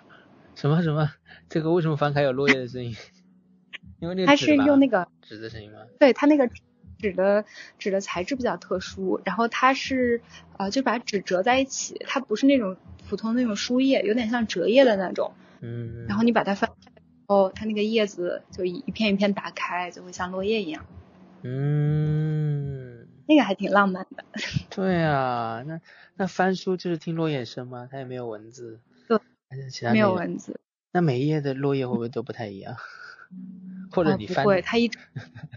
[0.53, 1.11] 什么什么？
[1.49, 2.95] 这个为什么翻开有落叶的声音？
[3.99, 5.79] 因为那个它是用那个纸的声音吗？
[5.99, 6.47] 对它那个
[6.99, 7.45] 纸的
[7.79, 10.21] 纸的材质比较特殊，然后它是
[10.57, 12.77] 呃就把纸折在一起，它不是那种
[13.09, 15.33] 普通那种书页，有点像折页的那种。
[15.61, 16.69] 嗯，然后你把它翻
[17.27, 20.85] 后，它那个叶子就一一片一片打开，就会像落叶一样，
[21.43, 24.23] 嗯，那个还挺浪漫的。
[24.69, 25.81] 对啊，那
[26.15, 27.87] 那翻书就是听落叶声吗？
[27.91, 29.19] 它也没有文字，对，
[29.91, 30.59] 没有文字，
[30.91, 32.75] 那每一页的落叶会不会都不太一样？
[33.91, 35.01] 或者啊你翻不会，它一整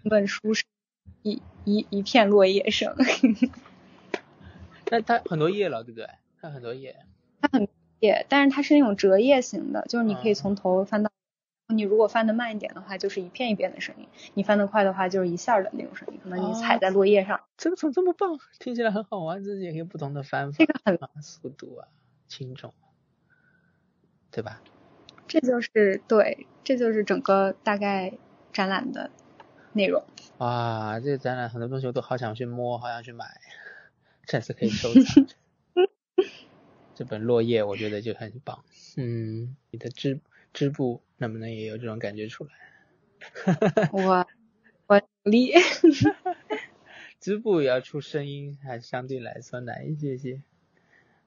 [0.04, 0.64] 本书是
[1.22, 2.94] 一一一片落叶声，
[4.90, 6.08] 那它很多页了，对不对？
[6.40, 6.96] 它很多页。
[7.40, 7.68] 它很
[8.00, 11.10] 页，但是它是那种折页型的，就是你可以嗯从头翻到。
[11.68, 16.18] 你如果翻得慢一点的话，就是一片一片的声音；你翻得快的话，就是一下儿的那种声音。
[16.22, 18.38] 可能你踩在落叶上，这个怎么这么棒？
[18.58, 21.88] 听起来很好玩，自己也可以不同的翻法这个很啊，速度啊，
[22.26, 22.72] 轻重，
[24.30, 24.62] 对吧？
[25.26, 28.14] 这就是对，这就是整个大概
[28.50, 29.10] 展览的
[29.74, 30.02] 内容。
[30.38, 33.26] 哇，这个展览很多东西我都好想去摸，好想去买，
[34.26, 35.26] 下次可以收藏。
[36.94, 38.64] 这本落叶我觉得就很棒，
[38.96, 40.18] 嗯，你的织
[40.54, 42.50] 织布能不能也有这种感觉出来？
[43.92, 44.26] 我
[44.86, 45.52] 我努力。
[47.20, 50.40] 织布也要出声音，还相对来说难一些些。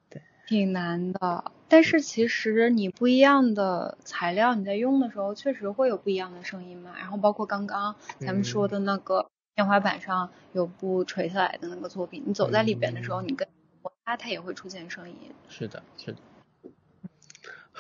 [0.10, 6.96] 对挺难的，但是其实你不一样的材料，你在用的时候确实会有不一样的声音嘛。
[6.98, 13.46] 然后包括刚刚咱们说的那个天花板上有布垂下来的那个作品，你走在里边的时候，你跟
[13.82, 15.16] 摩擦它也会出现声音。
[15.50, 16.20] 是的，是的。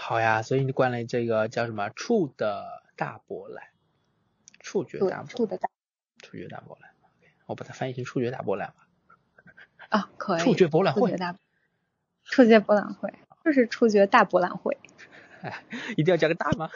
[0.04, 3.64] 好呀，所以你关了这个叫什么“触的大波澜”，
[4.60, 5.70] 触觉大，波触的大
[6.24, 6.90] 触觉大波澜。
[7.46, 8.88] 我把它翻译成触觉大波澜吧。
[9.90, 10.40] 啊，可以。
[10.40, 11.36] 触觉博览会触觉大，
[12.24, 13.14] 触觉博览会
[13.46, 14.76] 就是触觉大博览会，
[15.44, 15.64] 哎，
[15.96, 16.70] 一定要加个大吗？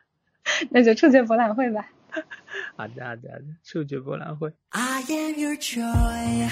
[0.70, 1.90] 那就触觉博览会吧。
[2.76, 4.52] 好的，好的，好的，触觉博览会。
[4.68, 6.48] I am your joy,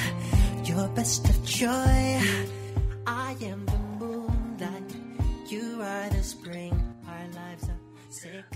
[0.65, 1.69] your best of joy.
[3.05, 3.88] I am the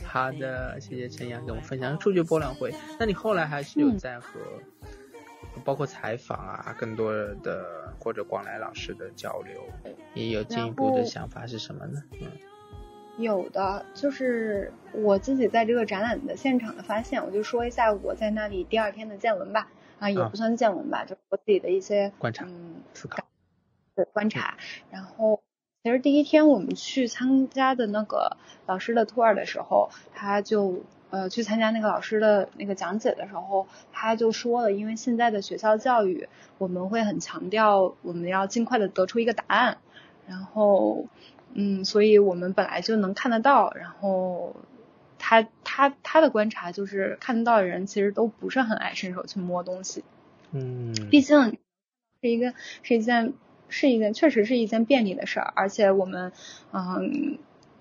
[0.04, 2.74] 好的，谢谢陈阳跟我们分享数据博览会。
[2.98, 4.40] 那你后来还是有嗯在和，
[5.64, 9.62] 包括采访啊，更多的或者广来老师的交流，
[10.14, 12.02] 也有进一步的想法是什么呢？
[12.20, 12.30] 嗯
[13.18, 19.68] 有的，就是我自己在这个展览的现场的发现，我就说一下我在那里第二天的见闻吧。
[19.98, 23.22] 啊，也啊不算见闻吧，就是我自己的一些观察嗯思考。
[23.94, 24.56] 对观察。
[24.90, 25.42] 然后
[25.84, 39.78] 其实第一天我们去参加的那个老师的 tour 的时候，他就呃去参加那个老师的那个讲解的时候，他就说了，因为现在的学校教育，我们会很强调我们要尽快的得出一个答案，
[40.28, 41.06] 然后
[41.52, 44.54] 嗯，所以我们本来就能看得到，然后
[45.18, 50.04] 他他他的观察就是看得到的人其实都不是很爱伸手去摸东西，
[50.52, 51.58] 嗯，毕竟
[52.22, 53.34] 是一个是一件
[53.72, 56.30] 是一件确实是一件便利的事儿，而且我们
[56.72, 57.38] 嗯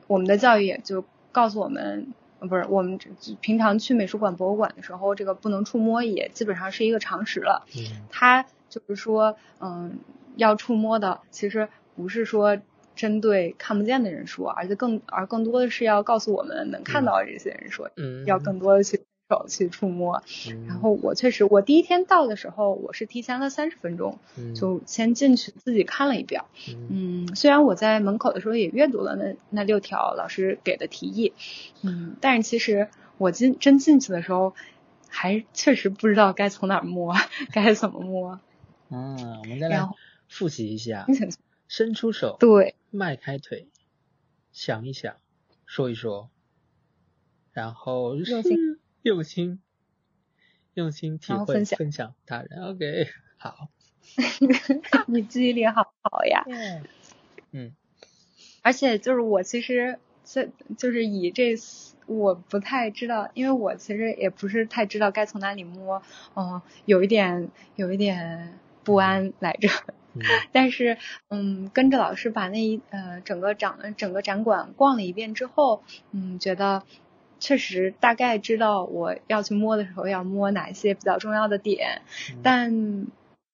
[0.07, 2.13] 我们的教育也就告诉我们。
[2.39, 2.97] 呃不是，我们
[3.39, 7.67] 平常去美术馆、博物馆的时候，这个不能触摸也基本上是一个常识了。
[7.77, 9.99] 嗯它就是说，嗯，
[10.37, 12.57] 要触摸的其实不是说
[12.95, 20.21] 针对看不见的人说，而且更而更多的是要告诉我们能看到的这些人说，嗯，要更多的去手去触摸。
[20.49, 26.43] 嗯，然后我确实，我第一天到的时候，我是提前了三十分钟，嗯就先进去自己看了一遍。
[26.67, 31.33] 嗯嗯，虽然我在门口的时候也阅读了那那六条老师给的提议，
[31.81, 34.53] 嗯，但是其实我进真进去的时候，
[35.07, 37.15] 还确实不知道该从哪儿摸，
[37.53, 38.39] 该怎么摸。
[38.89, 39.87] 嗯，我们再来
[40.27, 41.05] 复习一下，
[41.67, 43.67] 伸出手，对，迈开腿，
[44.51, 45.15] 想一想，
[45.65, 46.29] 说一说，
[47.53, 49.59] 然后用心是用心，
[50.73, 52.63] 用心体会分享分享他人。
[52.63, 53.69] OK，好，
[55.07, 56.45] 你记忆力好好呀。
[57.51, 57.73] 嗯
[58.63, 61.55] 而且就是我其实这就是以这
[62.05, 66.01] 我不太知道，因为我其实也不是太知道该从哪里摸，
[66.35, 69.67] 嗯、有一点有一点不安来着。
[70.13, 70.97] 嗯 但是，
[71.29, 76.83] 嗯，跟着老师把那一呃整个展整个展馆逛了一遍之后，嗯，觉得
[77.41, 82.01] 确实大概知道我要去摸的时候要摸哪一些比较重要的点，
[82.31, 83.07] 嗯但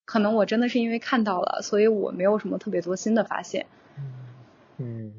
[0.04, 3.66] 可能我真的是因为看到了，所以我没有什么特别多新的发现。
[4.76, 5.12] 嗯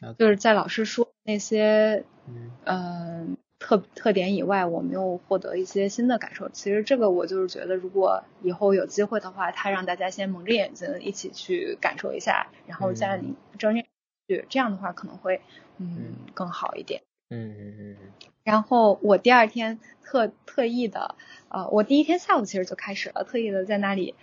[0.00, 3.26] 嗯就是在老师说那些嗯呃
[3.58, 6.48] 特特点以外，我没有获得一些新的感受。
[6.50, 13.86] 其实这个我就是觉得，如果以后有机会的话，他让大家先蒙着眼睛一起去感受一下，然后再嗯睁着眼
[14.28, 15.40] 去，这样的话可能会
[15.78, 17.02] 嗯嗯更好一点。
[17.30, 17.96] 嗯嗯
[18.44, 21.16] 然后我第二天特特意的，
[21.48, 24.14] 呃，我第一天下午其实就开始了，特意的在那里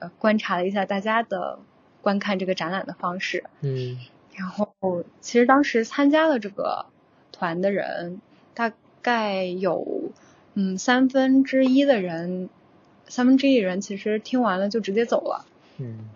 [0.00, 1.60] 呃观察了一下大家的
[2.02, 3.44] 观看这个展览的方式。
[3.60, 3.98] 嗯。
[4.34, 6.86] 然后其实当时参加了这个
[7.32, 8.20] 团的人，
[8.54, 10.10] 大概有
[10.54, 12.48] 嗯三分之一的人，
[13.06, 15.44] 三分之一人其实听完了就直接走了，
[15.78, 16.08] 嗯。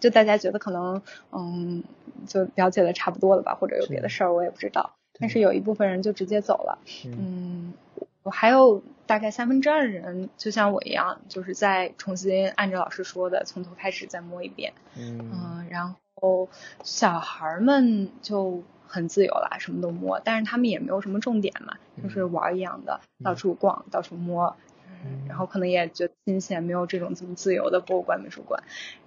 [0.00, 1.84] 就大家觉得可能嗯
[2.26, 6.78] 就了解的差不多了吧，或者有别的事儿我也不知道，但是有一部分人就直接走了。
[7.06, 7.74] 嗯嗯，
[8.22, 14.72] 我还有大概三分之二的人，就像我一样，就是再重新按照老师说的，从头开始再摸一遍。
[14.96, 16.48] 嗯嗯，然后
[16.82, 24.56] 小孩儿们就很自由啦，什么都摸，但是他们也没有什么重点嘛，就是玩儿一样的，到处逛，到处摸，
[25.04, 28.62] 嗯然后可能也觉得新鲜，没有这种这么自由的博物馆、美术馆，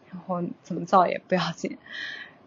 [0.10, 1.78] 然后怎么造也不要紧。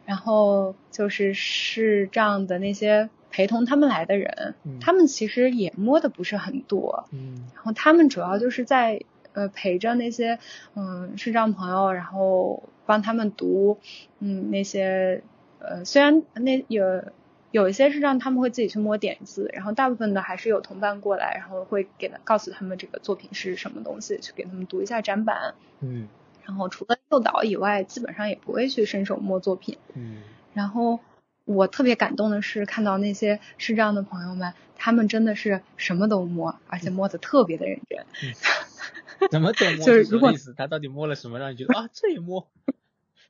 [0.06, 9.02] 然后就是视障的那些陪同他们来的人，嗯他们其实也摸的不是很多，嗯然后他们主要就是在
[9.34, 10.38] 呃陪着那些
[10.74, 13.78] 嗯视障朋友，然后帮他们读
[14.20, 15.22] 嗯那些
[15.58, 17.02] 呃虽然那有
[17.50, 25.54] 有一些是让他们会自己去摸点字，然后大部分的还是有同伴过来，然后会给他告诉他们这个作品是什么东西，去给他们读一下展板。
[25.80, 26.08] 嗯
[26.46, 29.76] 然后除了诱导以外，基本上也不会去伸手摸作品。
[29.94, 30.22] 嗯
[30.54, 31.00] 然后
[31.44, 38.06] 我特别感动的是看到那些视障的朋友们，他们真的是什么都摸，而且摸的特别的认真。
[39.30, 40.54] 怎么都摸就是如果意思？
[40.54, 42.48] 他到底摸了什么让你觉得啊这也摸？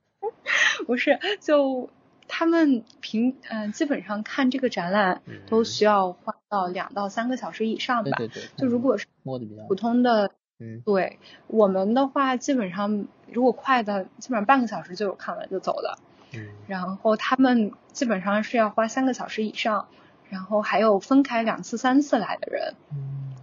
[0.86, 1.90] 不是，就
[2.28, 8.10] 他们平嗯、呃基本上看这个展览嗯都需要花到两到三个小时以上吧。
[8.18, 15.98] 对对对，就如果是摸的比较普通的，嗯对我们的话，基本上如果快的，基本上半个小时就有看完就走了。
[16.34, 19.88] 嗯然后他们基本上是要花三个小时以上，
[20.28, 22.74] 然后还有分开两次、三次来的人。
[22.92, 23.34] 嗯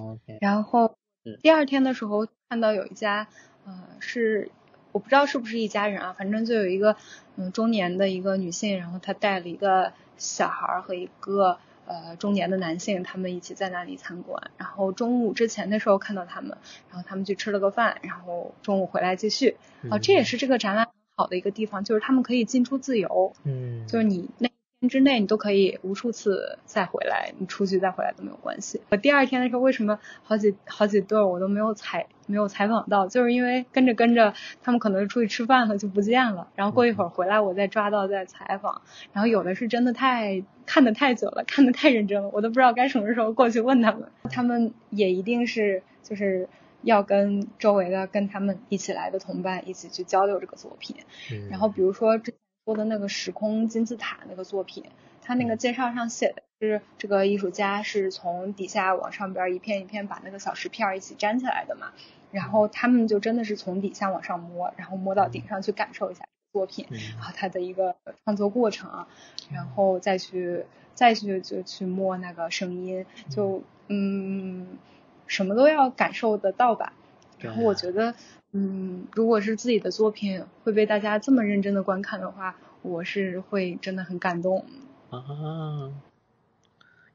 [0.00, 0.96] ，OK，然后
[1.42, 3.28] 第二天的时候看到有一家，
[3.66, 4.50] 呃，是
[4.92, 6.96] 我不知道是不是一家人啊，反正就有一个
[7.36, 14.50] 嗯中年的一个女性，然后她带了一个小孩儿和一个呃中年的男性，他们一起在那里参观。
[14.56, 16.56] 然后中午之前的时候看到他们，
[16.90, 19.56] 然后他们去吃了个饭，然后中午回来继续。
[19.90, 23.34] 哦、这也是这个展览好的一个地方，就是他们可以进出自由。
[23.44, 24.48] 嗯，就是你那
[24.88, 28.80] 之内你都可以无数次再回来，你出去再回来都没有关系。
[28.90, 33.06] 我第二天的时候，为什么好几好几对儿我都没有采没有采访到？
[33.08, 38.82] 就是因为跟着跟着他们可能出去吃饭了就不见了，然后过一会儿回来我再抓到再采访。
[39.12, 44.04] 然后有的是真的太看的太久了，看的太认真了，我都不知道该什么时候过去问他们。
[44.30, 46.48] 他们也一定是就是
[46.82, 50.96] 要跟周围的跟他们一起来的同伴一起去交流这个作品。
[51.32, 54.84] 嗯然后比如说之前说的那个时空金字塔那个作品，
[55.22, 61.92] 他那个介绍上写的是这个艺术家是从底下往上边儿一片一片把那个小石片儿一起粘起来的嘛，
[62.30, 69.08] 然后他们就真的是从底下往上摸，然后摸到顶上去感受一下作品，嗯然后他的一个创作过程啊，
[69.50, 74.78] 然后再去再去就去摸那个声音，就嗯
[75.26, 76.94] 什么都要感受得到吧。
[77.38, 78.14] 然后我觉得，
[78.56, 84.64] 嗯，如果是自己的作品会被大家这么认真的观看的话，我是会真的很感动。
[85.10, 85.90] 啊，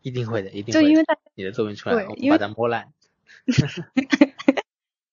[0.02, 0.82] 一定会的，一定会的。
[0.82, 2.92] 就因为大家，你的作品出来，我们把它摸烂。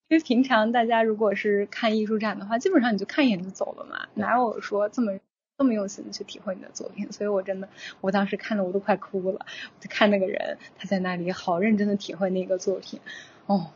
[0.09, 5.21] 因为平常大家如果是看艺术展的话，基本上你就看一眼就走了嘛，哪有说这么
[5.57, 7.13] 这么用心的去体会你的作品？
[7.13, 7.69] 所以我真的，
[8.01, 12.99] 我当时看的我都快哭了，我就看那个人他在那里好认真的体会那个作品，
[13.47, 13.71] 哦，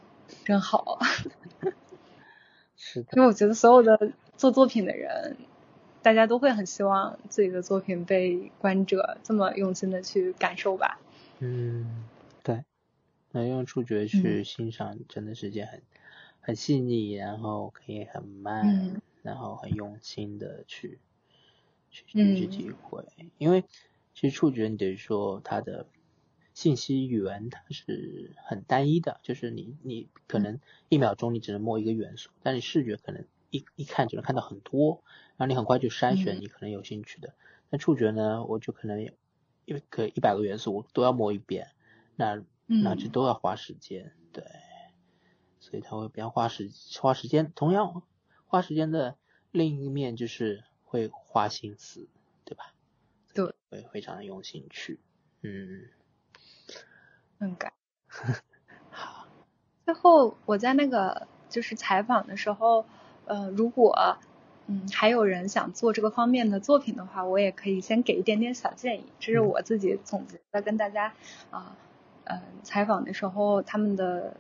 [0.45, 0.99] 真好。
[2.83, 5.37] 是的，因为我觉得所有的做作品的人，
[6.01, 10.99] 大家都会很希望自己的作品被观者这么用心的去感受吧。
[11.41, 12.07] 嗯，
[12.43, 12.65] 对，
[13.33, 15.83] 能用触觉去欣赏，真的是件很
[16.41, 20.99] 很细腻，然后可以很慢，嗯然后很用心的去
[21.91, 23.05] 去嗯去去体会。
[23.37, 23.63] 因为
[24.15, 25.85] 其实触觉，你等于说它的
[26.55, 35.03] 信息源它是很单一的，就是你你可能一秒钟你只能摸一个元素，但你视觉可能一一看就能看到很多，
[35.37, 37.35] 然后你很快就筛选嗯你可能有兴趣的。
[37.71, 39.13] 那触觉呢，我就可能有
[39.65, 41.69] 一个一百个元素我都要摸一遍，
[42.17, 44.45] 那那这嗯都要花时间，对，
[45.61, 46.71] 所以它会比较花时
[47.01, 47.53] 花时间。
[47.55, 48.03] 同样，
[48.47, 49.17] 花时间的
[49.53, 52.09] 另一面就是会花心思，
[52.45, 52.75] 对吧？
[53.33, 54.99] 对，会非常的用心去，
[55.43, 55.89] 嗯，
[57.41, 57.73] 很感。
[58.91, 59.27] 好，
[59.85, 62.85] 最后我在那个就是采访的时候，
[63.25, 64.19] 呃，如果
[64.67, 71.15] 嗯还有人想做这个方面的作品的话，我也可以先给一点点小建议，这是嗯我自己总结的，跟大家
[71.51, 71.75] 啊
[72.25, 74.37] 呃采访的时候他们的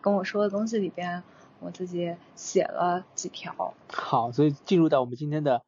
[0.00, 1.22] 跟我说的东西里边，
[1.60, 3.74] 我自己写了几条。
[3.88, 5.64] 好，所以进入到我们今天的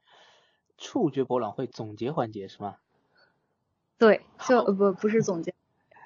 [0.76, 2.76] 触觉博览会总结环节是吗？
[3.96, 5.53] 对，就不不是总结，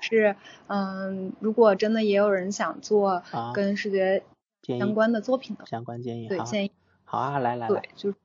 [0.08, 0.36] 是
[0.68, 4.22] 嗯，如果真的也有人想做啊跟视觉
[4.62, 6.72] 相关的作品的话，相关建议，对建议
[7.04, 8.16] 好啊，来来来，对，就是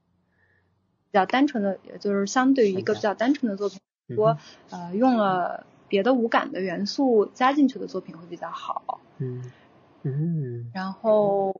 [1.11, 3.79] 比较单纯的，就是相对于一个比较单纯的作品
[4.09, 4.39] 嗯说哼，
[4.71, 8.99] 呃，用了别的无感的元素加进去的作品会比较好。
[9.19, 9.51] 嗯
[10.05, 11.55] 嗯然后，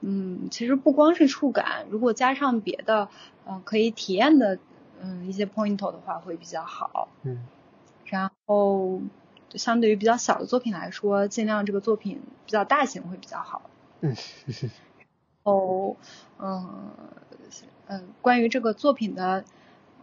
[0.00, 3.08] 嗯，其实不光是触感，如果加上别的，
[3.46, 4.58] 嗯、可以体验的，
[5.00, 7.08] 嗯，一些 point 的话会比较好。
[7.22, 7.46] 嗯
[8.04, 9.00] 然后，
[9.54, 13.70] 相对于比较小的作品来说，尽量这个作品比较大型会比较好。
[14.00, 14.14] 嗯
[15.44, 15.96] 哦，
[16.38, 16.90] 嗯，
[17.86, 19.44] 嗯，关于这个作品的，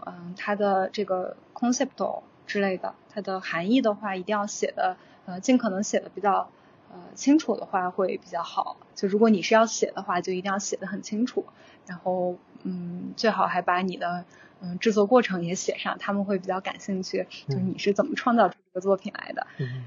[0.05, 6.49] 嗯，它的这个 concept 之类的，它的含义的话，一定要写的，呃，尽可能写的比较，
[6.91, 8.77] 呃，清楚的话会比较好。
[8.95, 11.45] 就如果你是要写的话，就一定要写的很清楚，
[11.87, 14.23] 然后，嗯，最好还把你的，
[14.61, 19.47] 嗯，制作过程也写上，他们会比较感兴趣，就是你是怎么创造个作品来的。
[19.59, 19.85] 嗯，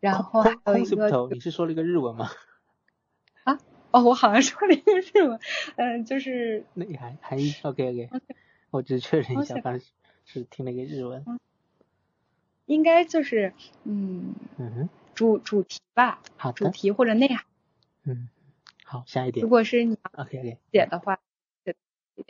[0.00, 2.30] 然后还有一个你是说了一个日文吗？
[3.44, 3.58] 啊
[3.90, 5.38] 哦，我好像说了一个日文，
[5.76, 8.10] 嗯、就是那你还还 OK？OK OK，
[8.70, 9.80] 我只是确认一下，OK 刚
[10.24, 11.24] 是听了一个日文。
[12.66, 13.52] 应该就是
[13.84, 17.44] 嗯嗯哼，主主题吧，好主，题或者内涵。
[18.04, 18.28] 嗯，
[18.84, 19.50] 好，下一点如。
[19.50, 21.18] 果是你 OK OK，写的话，
[21.64, 21.76] 写。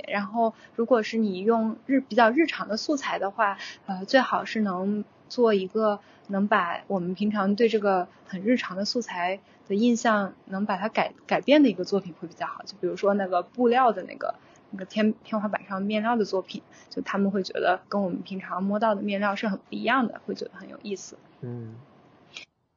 [0.09, 12.63] 然后如果是你用日比较日常的素材的话，呃，最好是能做一个能把我们平常对这个很日常的素材的印象，能把它改改变的一个作品会比较好。
[12.67, 14.35] 就比如说那个布料的那个
[14.73, 21.17] 那个天天花板上面料的作品，就他们会觉得跟我们平常摸到的面料是很不一样的，会觉得很有意思。
[21.41, 21.77] 嗯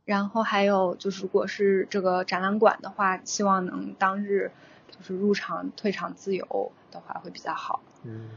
[0.05, 4.51] 然后还有就是，如果是这个展览馆的话，希望能当日
[4.89, 7.81] 就是入场退场自由的话会比较好。
[8.03, 8.29] 嗯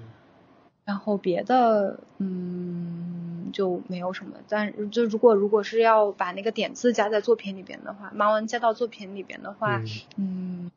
[0.89, 4.39] 然后别的，嗯，就没有什么。
[4.49, 9.85] 但就如果如果是要把那个点字加在作品里边的话，盲文加到作品里边的话，嗯
[10.17, 10.71] 嗯，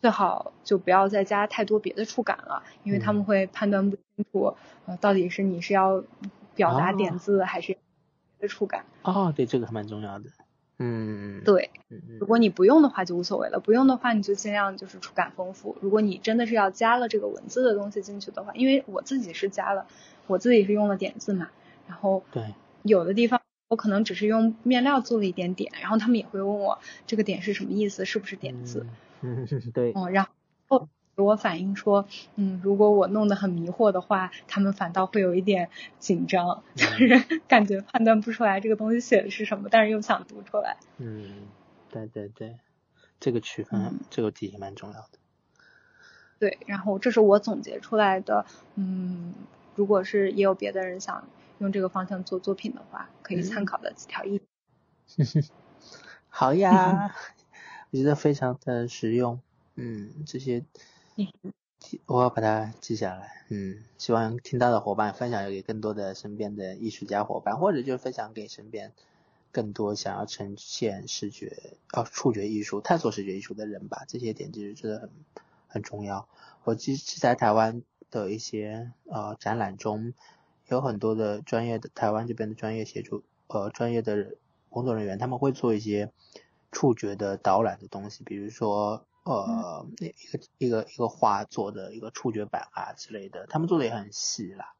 [0.00, 4.54] 最好就不要再加太多别的触感了，因为他们会判断不清楚，
[4.86, 6.04] 呃，到底是你是要
[6.54, 7.78] 表达点字还是别
[8.42, 8.84] 的触感。
[9.02, 10.26] 哦，对，这个还蛮重要的。
[10.78, 11.70] 嗯，对，
[12.18, 15.76] 如果你不用的话就无所谓了，不用的话你就尽量就是触感丰富。
[15.80, 19.86] 如果你真的是要加了这个文字的东西进去的话，因为我自己是加了，
[20.26, 21.50] 我自己是用了点字嘛，
[21.86, 28.86] 然后对，有的地方我可能只是用面料做了一点点，然后他们也会问我这个点是什么意思，是不是点字？
[29.20, 30.26] 嗯，嗯，对，哦，然
[30.66, 30.86] 后给
[31.16, 32.06] 我反映说，
[32.36, 40.76] 嗯，如果我弄得很迷惑的话，他们反倒会有一点紧张，就是感觉判断不出来这个东西写的是什么，但是又想读出来。
[40.98, 41.46] 嗯，
[41.90, 42.58] 对对对，
[43.20, 45.18] 这个区分，嗯这个题也蛮重要的。
[46.38, 48.44] 对，然后这是我总结出来的，
[48.74, 49.34] 嗯，
[49.76, 54.46] 如果是也有别的人想用这个方向做作品的话，可以参考的几条意见。
[56.28, 57.14] 好呀，
[57.92, 59.40] 我觉得非常的实用。
[59.76, 60.64] 嗯，这些
[62.06, 63.44] 我要把它记下来。
[63.48, 68.92] 嗯，希望听到的伙伴分享给更多的身边的艺术家伙伴，或者就分享给身边
[69.52, 74.04] 更多想要呈现视觉、哦触觉艺术、探索视觉艺术的人吧。
[74.08, 75.10] 这些点其实真的很
[75.68, 76.26] 很重要。
[76.64, 80.14] 我其实在台湾的一些呃展览中，
[80.68, 84.36] 有很多的专业的台湾这边的专业协助呃专业的
[84.70, 86.10] 工作人员，他们会做一些
[86.72, 94.74] 触觉的导览的东西，比如说呃一个一个一个画做的一个触觉板啊之类的，他们做的也很细啦。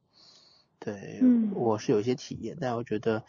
[0.78, 3.24] 对，嗯我是有一些体验，但我觉得，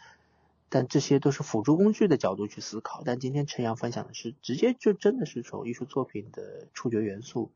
[0.68, 3.02] 但这些都是辅助工具的角度去思考。
[3.04, 7.50] 但今天陈阳分享的是直接就真的是从艺术作品的触觉元素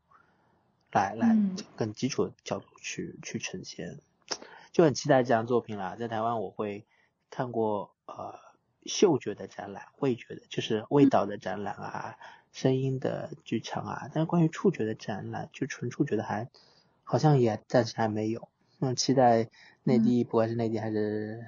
[0.91, 3.99] 来来嗯更基础的角度去去呈现，
[4.71, 5.95] 就很期待这样作品啦。
[5.95, 6.83] 在台湾我会
[7.29, 8.39] 看过呃
[8.87, 12.17] 嗅觉的展览、味觉的，就是味道的展览啊、
[12.51, 16.49] 声音的剧场啊，但是关于触觉的展览，就纯触觉的还
[17.03, 18.49] 好像也暂时还没有。
[18.79, 19.49] 嗯，期待
[19.83, 21.45] 内地，不管是内地还是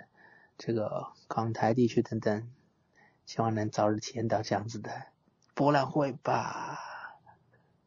[0.58, 2.48] 这个港台地区等等，
[3.26, 4.92] 希望能早日体验到这样子的
[5.56, 6.80] 博览会吧。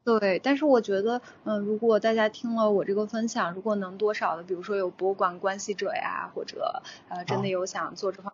[0.04, 8.32] 对，但是我觉得，嗯、如果大家听了我这个分享，如果能多少的，比如说有博物馆关系者呀，或者呃真的哦有想做这方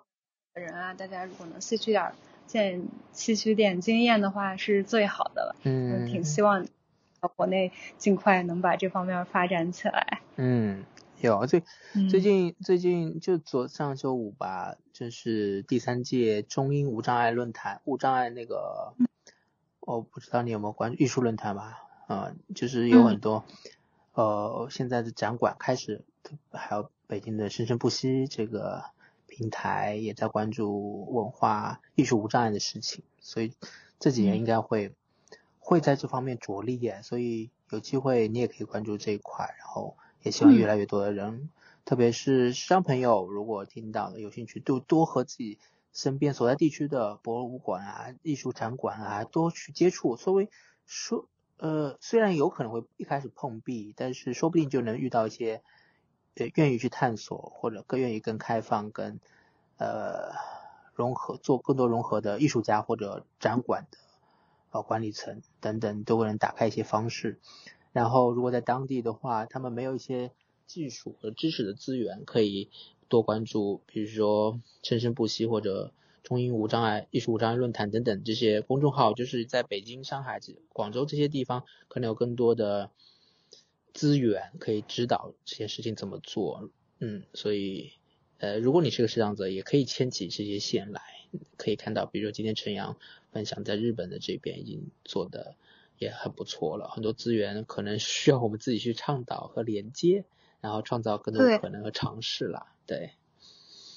[0.55, 2.12] 面的人啊，大家如果能吸取点
[2.43, 5.57] 儿见吸取点经验的话，是最好的了。
[5.62, 6.66] 嗯，挺希望
[7.36, 10.20] 国内尽快能把这方面发展起来。
[10.36, 10.84] 嗯，
[11.20, 11.62] 有最
[11.95, 18.95] 嗯最近最近就昨上周五吧，就是第三届中英无障碍论坛，无障碍那个，
[19.80, 21.84] 我不知道你有没有关注艺术论坛吧？
[22.09, 23.45] 呃，就是有很多，
[24.14, 26.03] 呃，现在的展馆开始，
[26.51, 28.84] 还有北京的生生不息这个
[29.33, 33.55] 平台也在关注文化艺术无障碍的事情，所以
[33.99, 34.95] 这几年应该会、
[35.59, 41.49] 会在这方面着力耶，所以有机会你也可以关注这一块，然后也希望越来越多的人，
[41.87, 45.59] 特别是视障朋友，如果听到了有兴趣，就多和自己
[45.95, 50.51] 身边所在地区的博物馆啊、艺术展馆啊多去接触，所谓
[50.85, 51.26] 说
[51.57, 55.62] 呃，虽然有可能会一开始碰壁，但是说不定就能遇到一些
[56.35, 59.20] 呃愿意去探索或者更愿意更开放、更
[59.78, 60.33] 呃
[60.95, 63.99] 融合做更多融合的艺术家或者展馆的
[64.70, 67.39] 呃管理层等等，都会能打开一些方式。
[67.93, 70.33] 然后如果在当地的话，他们没有一些
[70.66, 72.70] 技术和知识的资源，可以
[73.09, 82.91] 多关注，比如说生生不息或者中英无障碍艺术无障碍论坛等等这些公众号，就是在北京、上海、广州这些地方，可能有更多的
[83.95, 86.70] 资源可以指导这些事情怎么做。
[86.99, 87.93] 嗯，所以
[88.38, 91.01] 呃，如果你是个视障者，也可以牵起这些线来，
[91.57, 92.97] 可以看到，比如说今天陈阳
[93.30, 95.55] 分享在日本的这边已经做的
[95.99, 100.24] 也很不错了，很多资源可能需要我们自己去倡导和连接，
[100.61, 102.72] 然后创造更多对可能和尝试啦。
[102.86, 103.12] 对，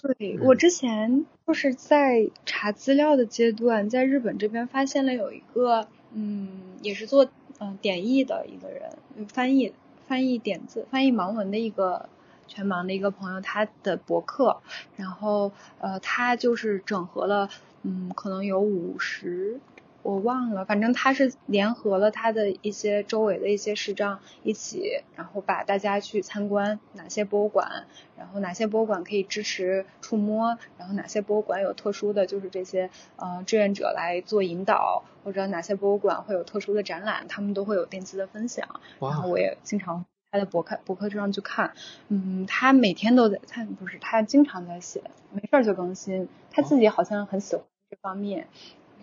[0.02, 9.74] 对嗯我之前就是在查资料的阶段，在日本这边发现了有一个，嗯，也是做嗯、呃点译的一个人，嗯翻译
[10.08, 12.10] 翻译点字、翻译盲文的一个
[12.48, 14.62] 全盲的一个朋友，他的博客，
[14.96, 17.50] 然后呃，他就是整合了，
[17.84, 19.60] 嗯，可能有五十。
[20.06, 38.80] 我忘了，反正他是联合了他的一些周围的一些市长一起，然后把大家去参观哪些博物馆，然后哪些博物馆可以支持触摸，然后哪些博物馆有特殊的就是这些呃志愿者来做引导，或者哪些博物馆会有特殊的展览，他们都会有定期的分享。
[39.00, 41.74] 然后我也经常他的博客博客上去看，
[42.10, 45.02] 嗯，他每天都在，他不是他经常在写，
[45.32, 48.48] 没事儿就更新，他自己好像很喜欢这方面。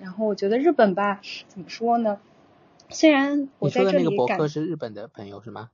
[0.02, 2.18] 然后我觉得日本吧，怎么说呢？
[2.90, 5.70] 虽然我在这里感那个博客是日本的朋友是吗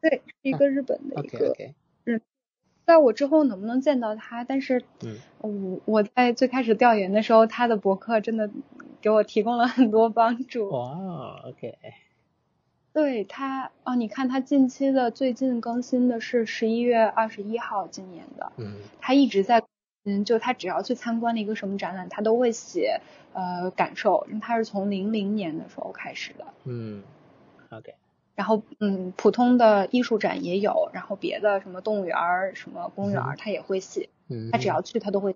[0.00, 1.74] 对是一个日本的一？OK 个 OK，
[2.04, 2.20] 不知
[2.86, 8.50] 道我之后能不能见到他，但是嗯我我在最开始调研的时候，他的博客真的
[9.00, 10.68] 给我提供了很多帮助。
[10.70, 11.76] 哇，OK，
[12.92, 19.62] 对他哦，你看他近期的最近更新的是十一月二十一号今年的，嗯他一直在
[20.06, 23.00] 嗯，就他只要去参观了一个什么展览，他都会写
[23.34, 26.46] 呃感受，因为他是从零零年的时候开始的。
[26.64, 27.02] 嗯
[27.70, 27.94] ，OK，
[28.36, 34.08] 然后嗯，普通的艺术展也有，然后别的什么动物园儿、什么公园儿，嗯他也会写。
[34.28, 35.34] 嗯，他只要去，他都会，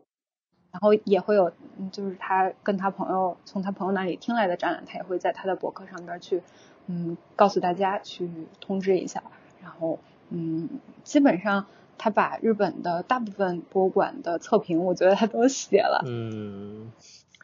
[0.71, 6.43] 然后也会有，嗯就是他跟他朋友从他朋友那里听来的展览，他也会在他的博客上边去，
[6.87, 9.25] 嗯，告诉大家去通知一下。
[9.63, 9.99] 然后，
[10.31, 10.69] 嗯，
[11.05, 11.67] 基本上
[12.03, 16.03] 他把日本的大部分博物馆的测评，我觉得他都写了。
[16.07, 16.91] 嗯，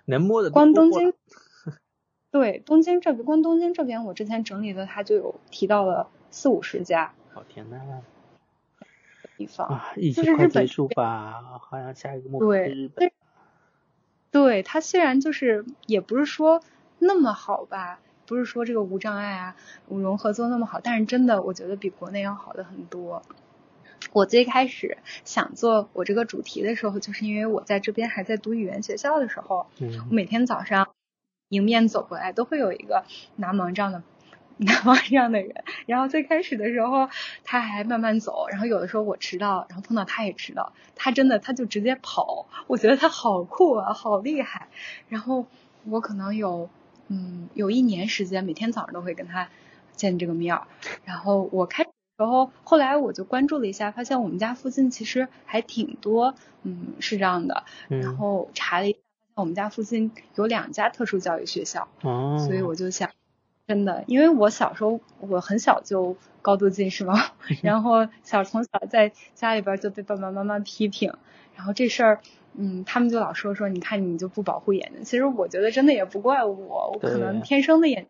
[0.06, 1.12] 能摸的都光东京，
[2.32, 8.00] 对东京这边，光东京这边，我之前整理的，他就有提到了四五十家好天呐！
[9.36, 9.68] 地方。
[9.68, 13.12] 啊，疫就情快结束吧，好像下一个目标对是日本。
[14.30, 16.62] 对它虽然就是也不是说
[16.98, 19.54] 那么好吧，不是说这个无障碍啊、
[19.86, 23.22] 融合做那么好，但是真的我觉得比国内要好的很多。
[24.16, 24.96] 我最开始
[25.26, 30.88] 想做我这个主题的时候，就是因为我在这边还在读语言学校的时候，我嗯每天早上
[31.50, 33.04] 迎面走过来都会有一个
[33.36, 34.02] 拿盲杖的
[34.56, 37.10] 拿盲杖的人，然后最开始的时候
[37.44, 44.68] 他还慢慢走，然后有的时候我迟到，然后碰到他也迟到，他真的他就直接跑，我觉得他好酷啊，好厉害。
[45.10, 45.44] 然后
[45.84, 46.70] 我可能有
[47.08, 49.50] 嗯有一年时间，每天早上都会跟他
[49.92, 50.66] 见这个面儿，
[51.04, 51.85] 然后我开
[52.16, 58.16] 始的时候，后来我就关注了一下，发现我们家附近其实还挺多嗯是这样的，然嗯。
[58.16, 58.98] 后查了一下，
[59.34, 63.10] 我们家附近有两家特殊教育学校，哦，所以我就想，
[63.66, 67.14] 真的，因为我小时候我很小就高度近视嘛，
[67.62, 71.12] 然后小从小在家里边就被爸爸妈妈批评，
[71.54, 72.20] 然后这事儿，
[72.54, 78.06] 嗯，他们就老说说，你看你就不保护眼睛，其实我觉得真的也不怪我，我可能天生的眼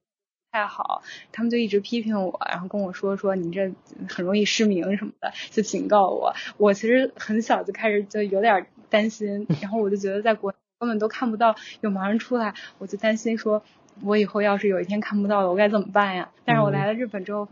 [0.57, 1.03] 太好，
[1.33, 3.71] 他们就一直批评我，然后跟我说说你这
[4.09, 6.35] 很容易失明什么的，就警告我。
[6.57, 13.63] 我其实很小就开始就有点担心，然后我就觉得在国内根本都看不到有盲人出来，我就担心说，
[14.03, 16.31] 我以后要是有一天看不到了，我该怎么办呀？
[16.47, 17.47] 但是我嗯来了日本之后。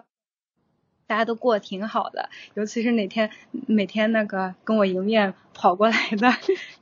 [1.07, 3.31] 大家都过得挺好的，尤其是哪天
[3.67, 6.33] 每天那个跟我迎面跑过来的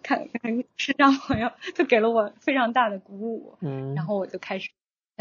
[0.01, 3.59] 看看视障朋友，就给了我非常大的鼓舞。
[3.61, 4.71] 嗯，然后我就开始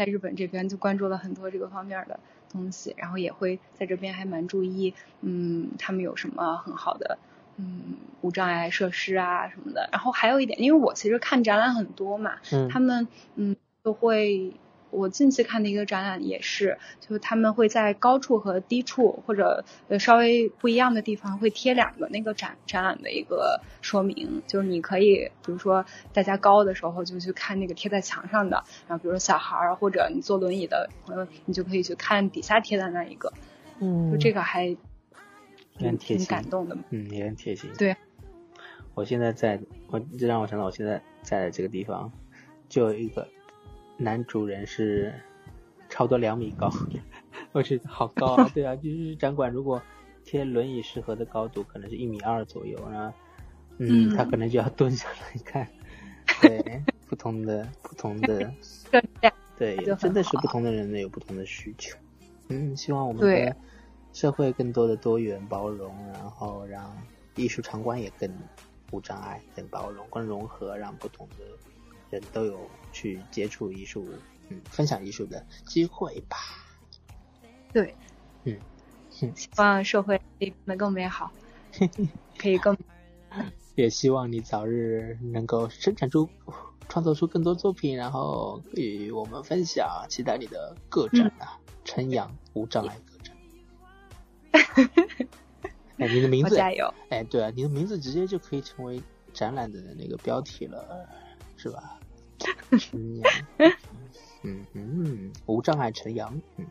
[0.04, 2.18] 在日本这边就关注了很多这个方面的
[2.50, 7.18] 东西，然后也会在这边还蛮注意，嗯，他们有什么很好的，
[7.56, 9.88] 嗯，无障碍设施啊什么的。
[9.92, 14.52] 然后还有一点，因为我其实看展览很多嘛，嗯他们嗯都会。
[14.92, 33.32] 我近期看的一个展览也是，就是他们会在高处和低处或者呃稍微不一样的地方会贴两个那个展展览的一个说明，就是你可以比如说大家高的时候就去看那个贴在墙上的，然后比如说小孩儿或者你坐轮椅的朋友，你就可以去看底下贴的那一个，
[33.80, 34.76] 嗯就这个还
[35.76, 36.76] 很挺挺贴心感动的。
[36.90, 37.70] 嗯，也很贴心。
[37.78, 37.96] 对，
[38.94, 42.12] 我现在在，我这让我想到我现在在的这个地方，
[42.68, 43.26] 就有一个
[44.02, 45.12] 男主人是
[45.88, 46.70] 差不多两米高，
[47.52, 48.50] 我觉得好高啊！
[48.54, 49.80] 对啊，就是展馆如果
[50.24, 53.16] 贴轮椅适合的高度，可能是一米二左右，然后，
[53.78, 55.66] 嗯，嗯他可能就要蹲下来看，
[56.42, 58.52] 对，不同的不同的，
[59.58, 61.96] 对真的是不同的人呢有不同的需求。
[62.48, 63.56] 嗯，希望我们的
[64.12, 66.96] 社会更多的多元包容，然后让
[67.36, 68.30] 艺术场馆也更
[68.90, 71.44] 无障碍、更包容、更融合，让不同的
[72.10, 72.58] 人都有
[72.92, 74.06] 去接触艺术、
[74.48, 76.36] 嗯，分享艺术的机会吧。
[77.72, 77.94] 对，
[78.44, 78.56] 嗯，
[79.22, 81.32] 嗯希望社会可以变得更美好，
[82.38, 82.76] 可以更
[83.74, 86.28] 也希望你早日能够生产出、
[86.88, 90.04] 创作出更多作品，然后与我们分享。
[90.10, 93.34] 期待你的个展啊，晨阳无障碍个展。
[95.96, 96.92] 哎，你的名字，加油。
[97.08, 101.08] 哎，对啊，你的名字直接就可以成为展览的那个标题了，
[101.56, 101.98] 是吧？
[102.78, 103.32] 晨阳，
[104.42, 106.66] 嗯嗯，无障碍晨阳，嗯，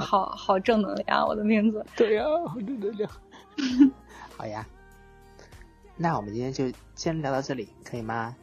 [0.00, 1.84] 好好正能量，我的名字。
[1.96, 3.10] 对呀、好正能量。
[4.36, 4.66] 好呀，
[5.96, 8.36] 那我们今天就先聊到这里，可以吗？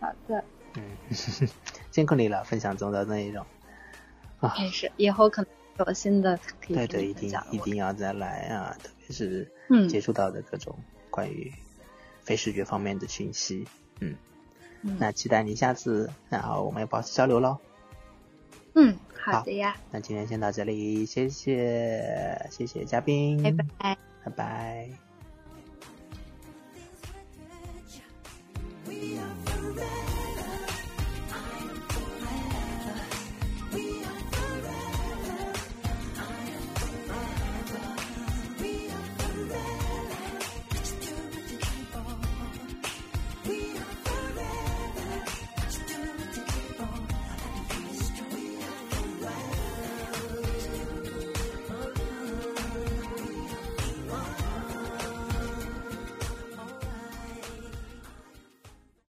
[0.00, 0.44] 好的，
[0.74, 0.82] 嗯，
[1.90, 3.44] 辛苦你了，分享中的内容。
[4.40, 5.50] 啊，也是，以后可能
[5.86, 9.88] 有新的可以跟对对，一定一定要再来啊，特别是嗯。
[9.88, 10.78] 接触到的各种
[11.10, 11.52] 关于
[12.20, 13.66] 非视觉方面的讯息，
[14.00, 14.16] 嗯，嗯
[14.82, 17.58] 那期待你下次然后我们也保持交流喽
[18.74, 19.42] 嗯好。
[19.42, 19.76] 的呀。
[19.90, 23.42] 那今天先到这里谢谢谢谢嘉宾。
[23.42, 23.98] 拜拜。
[24.24, 24.88] 拜拜。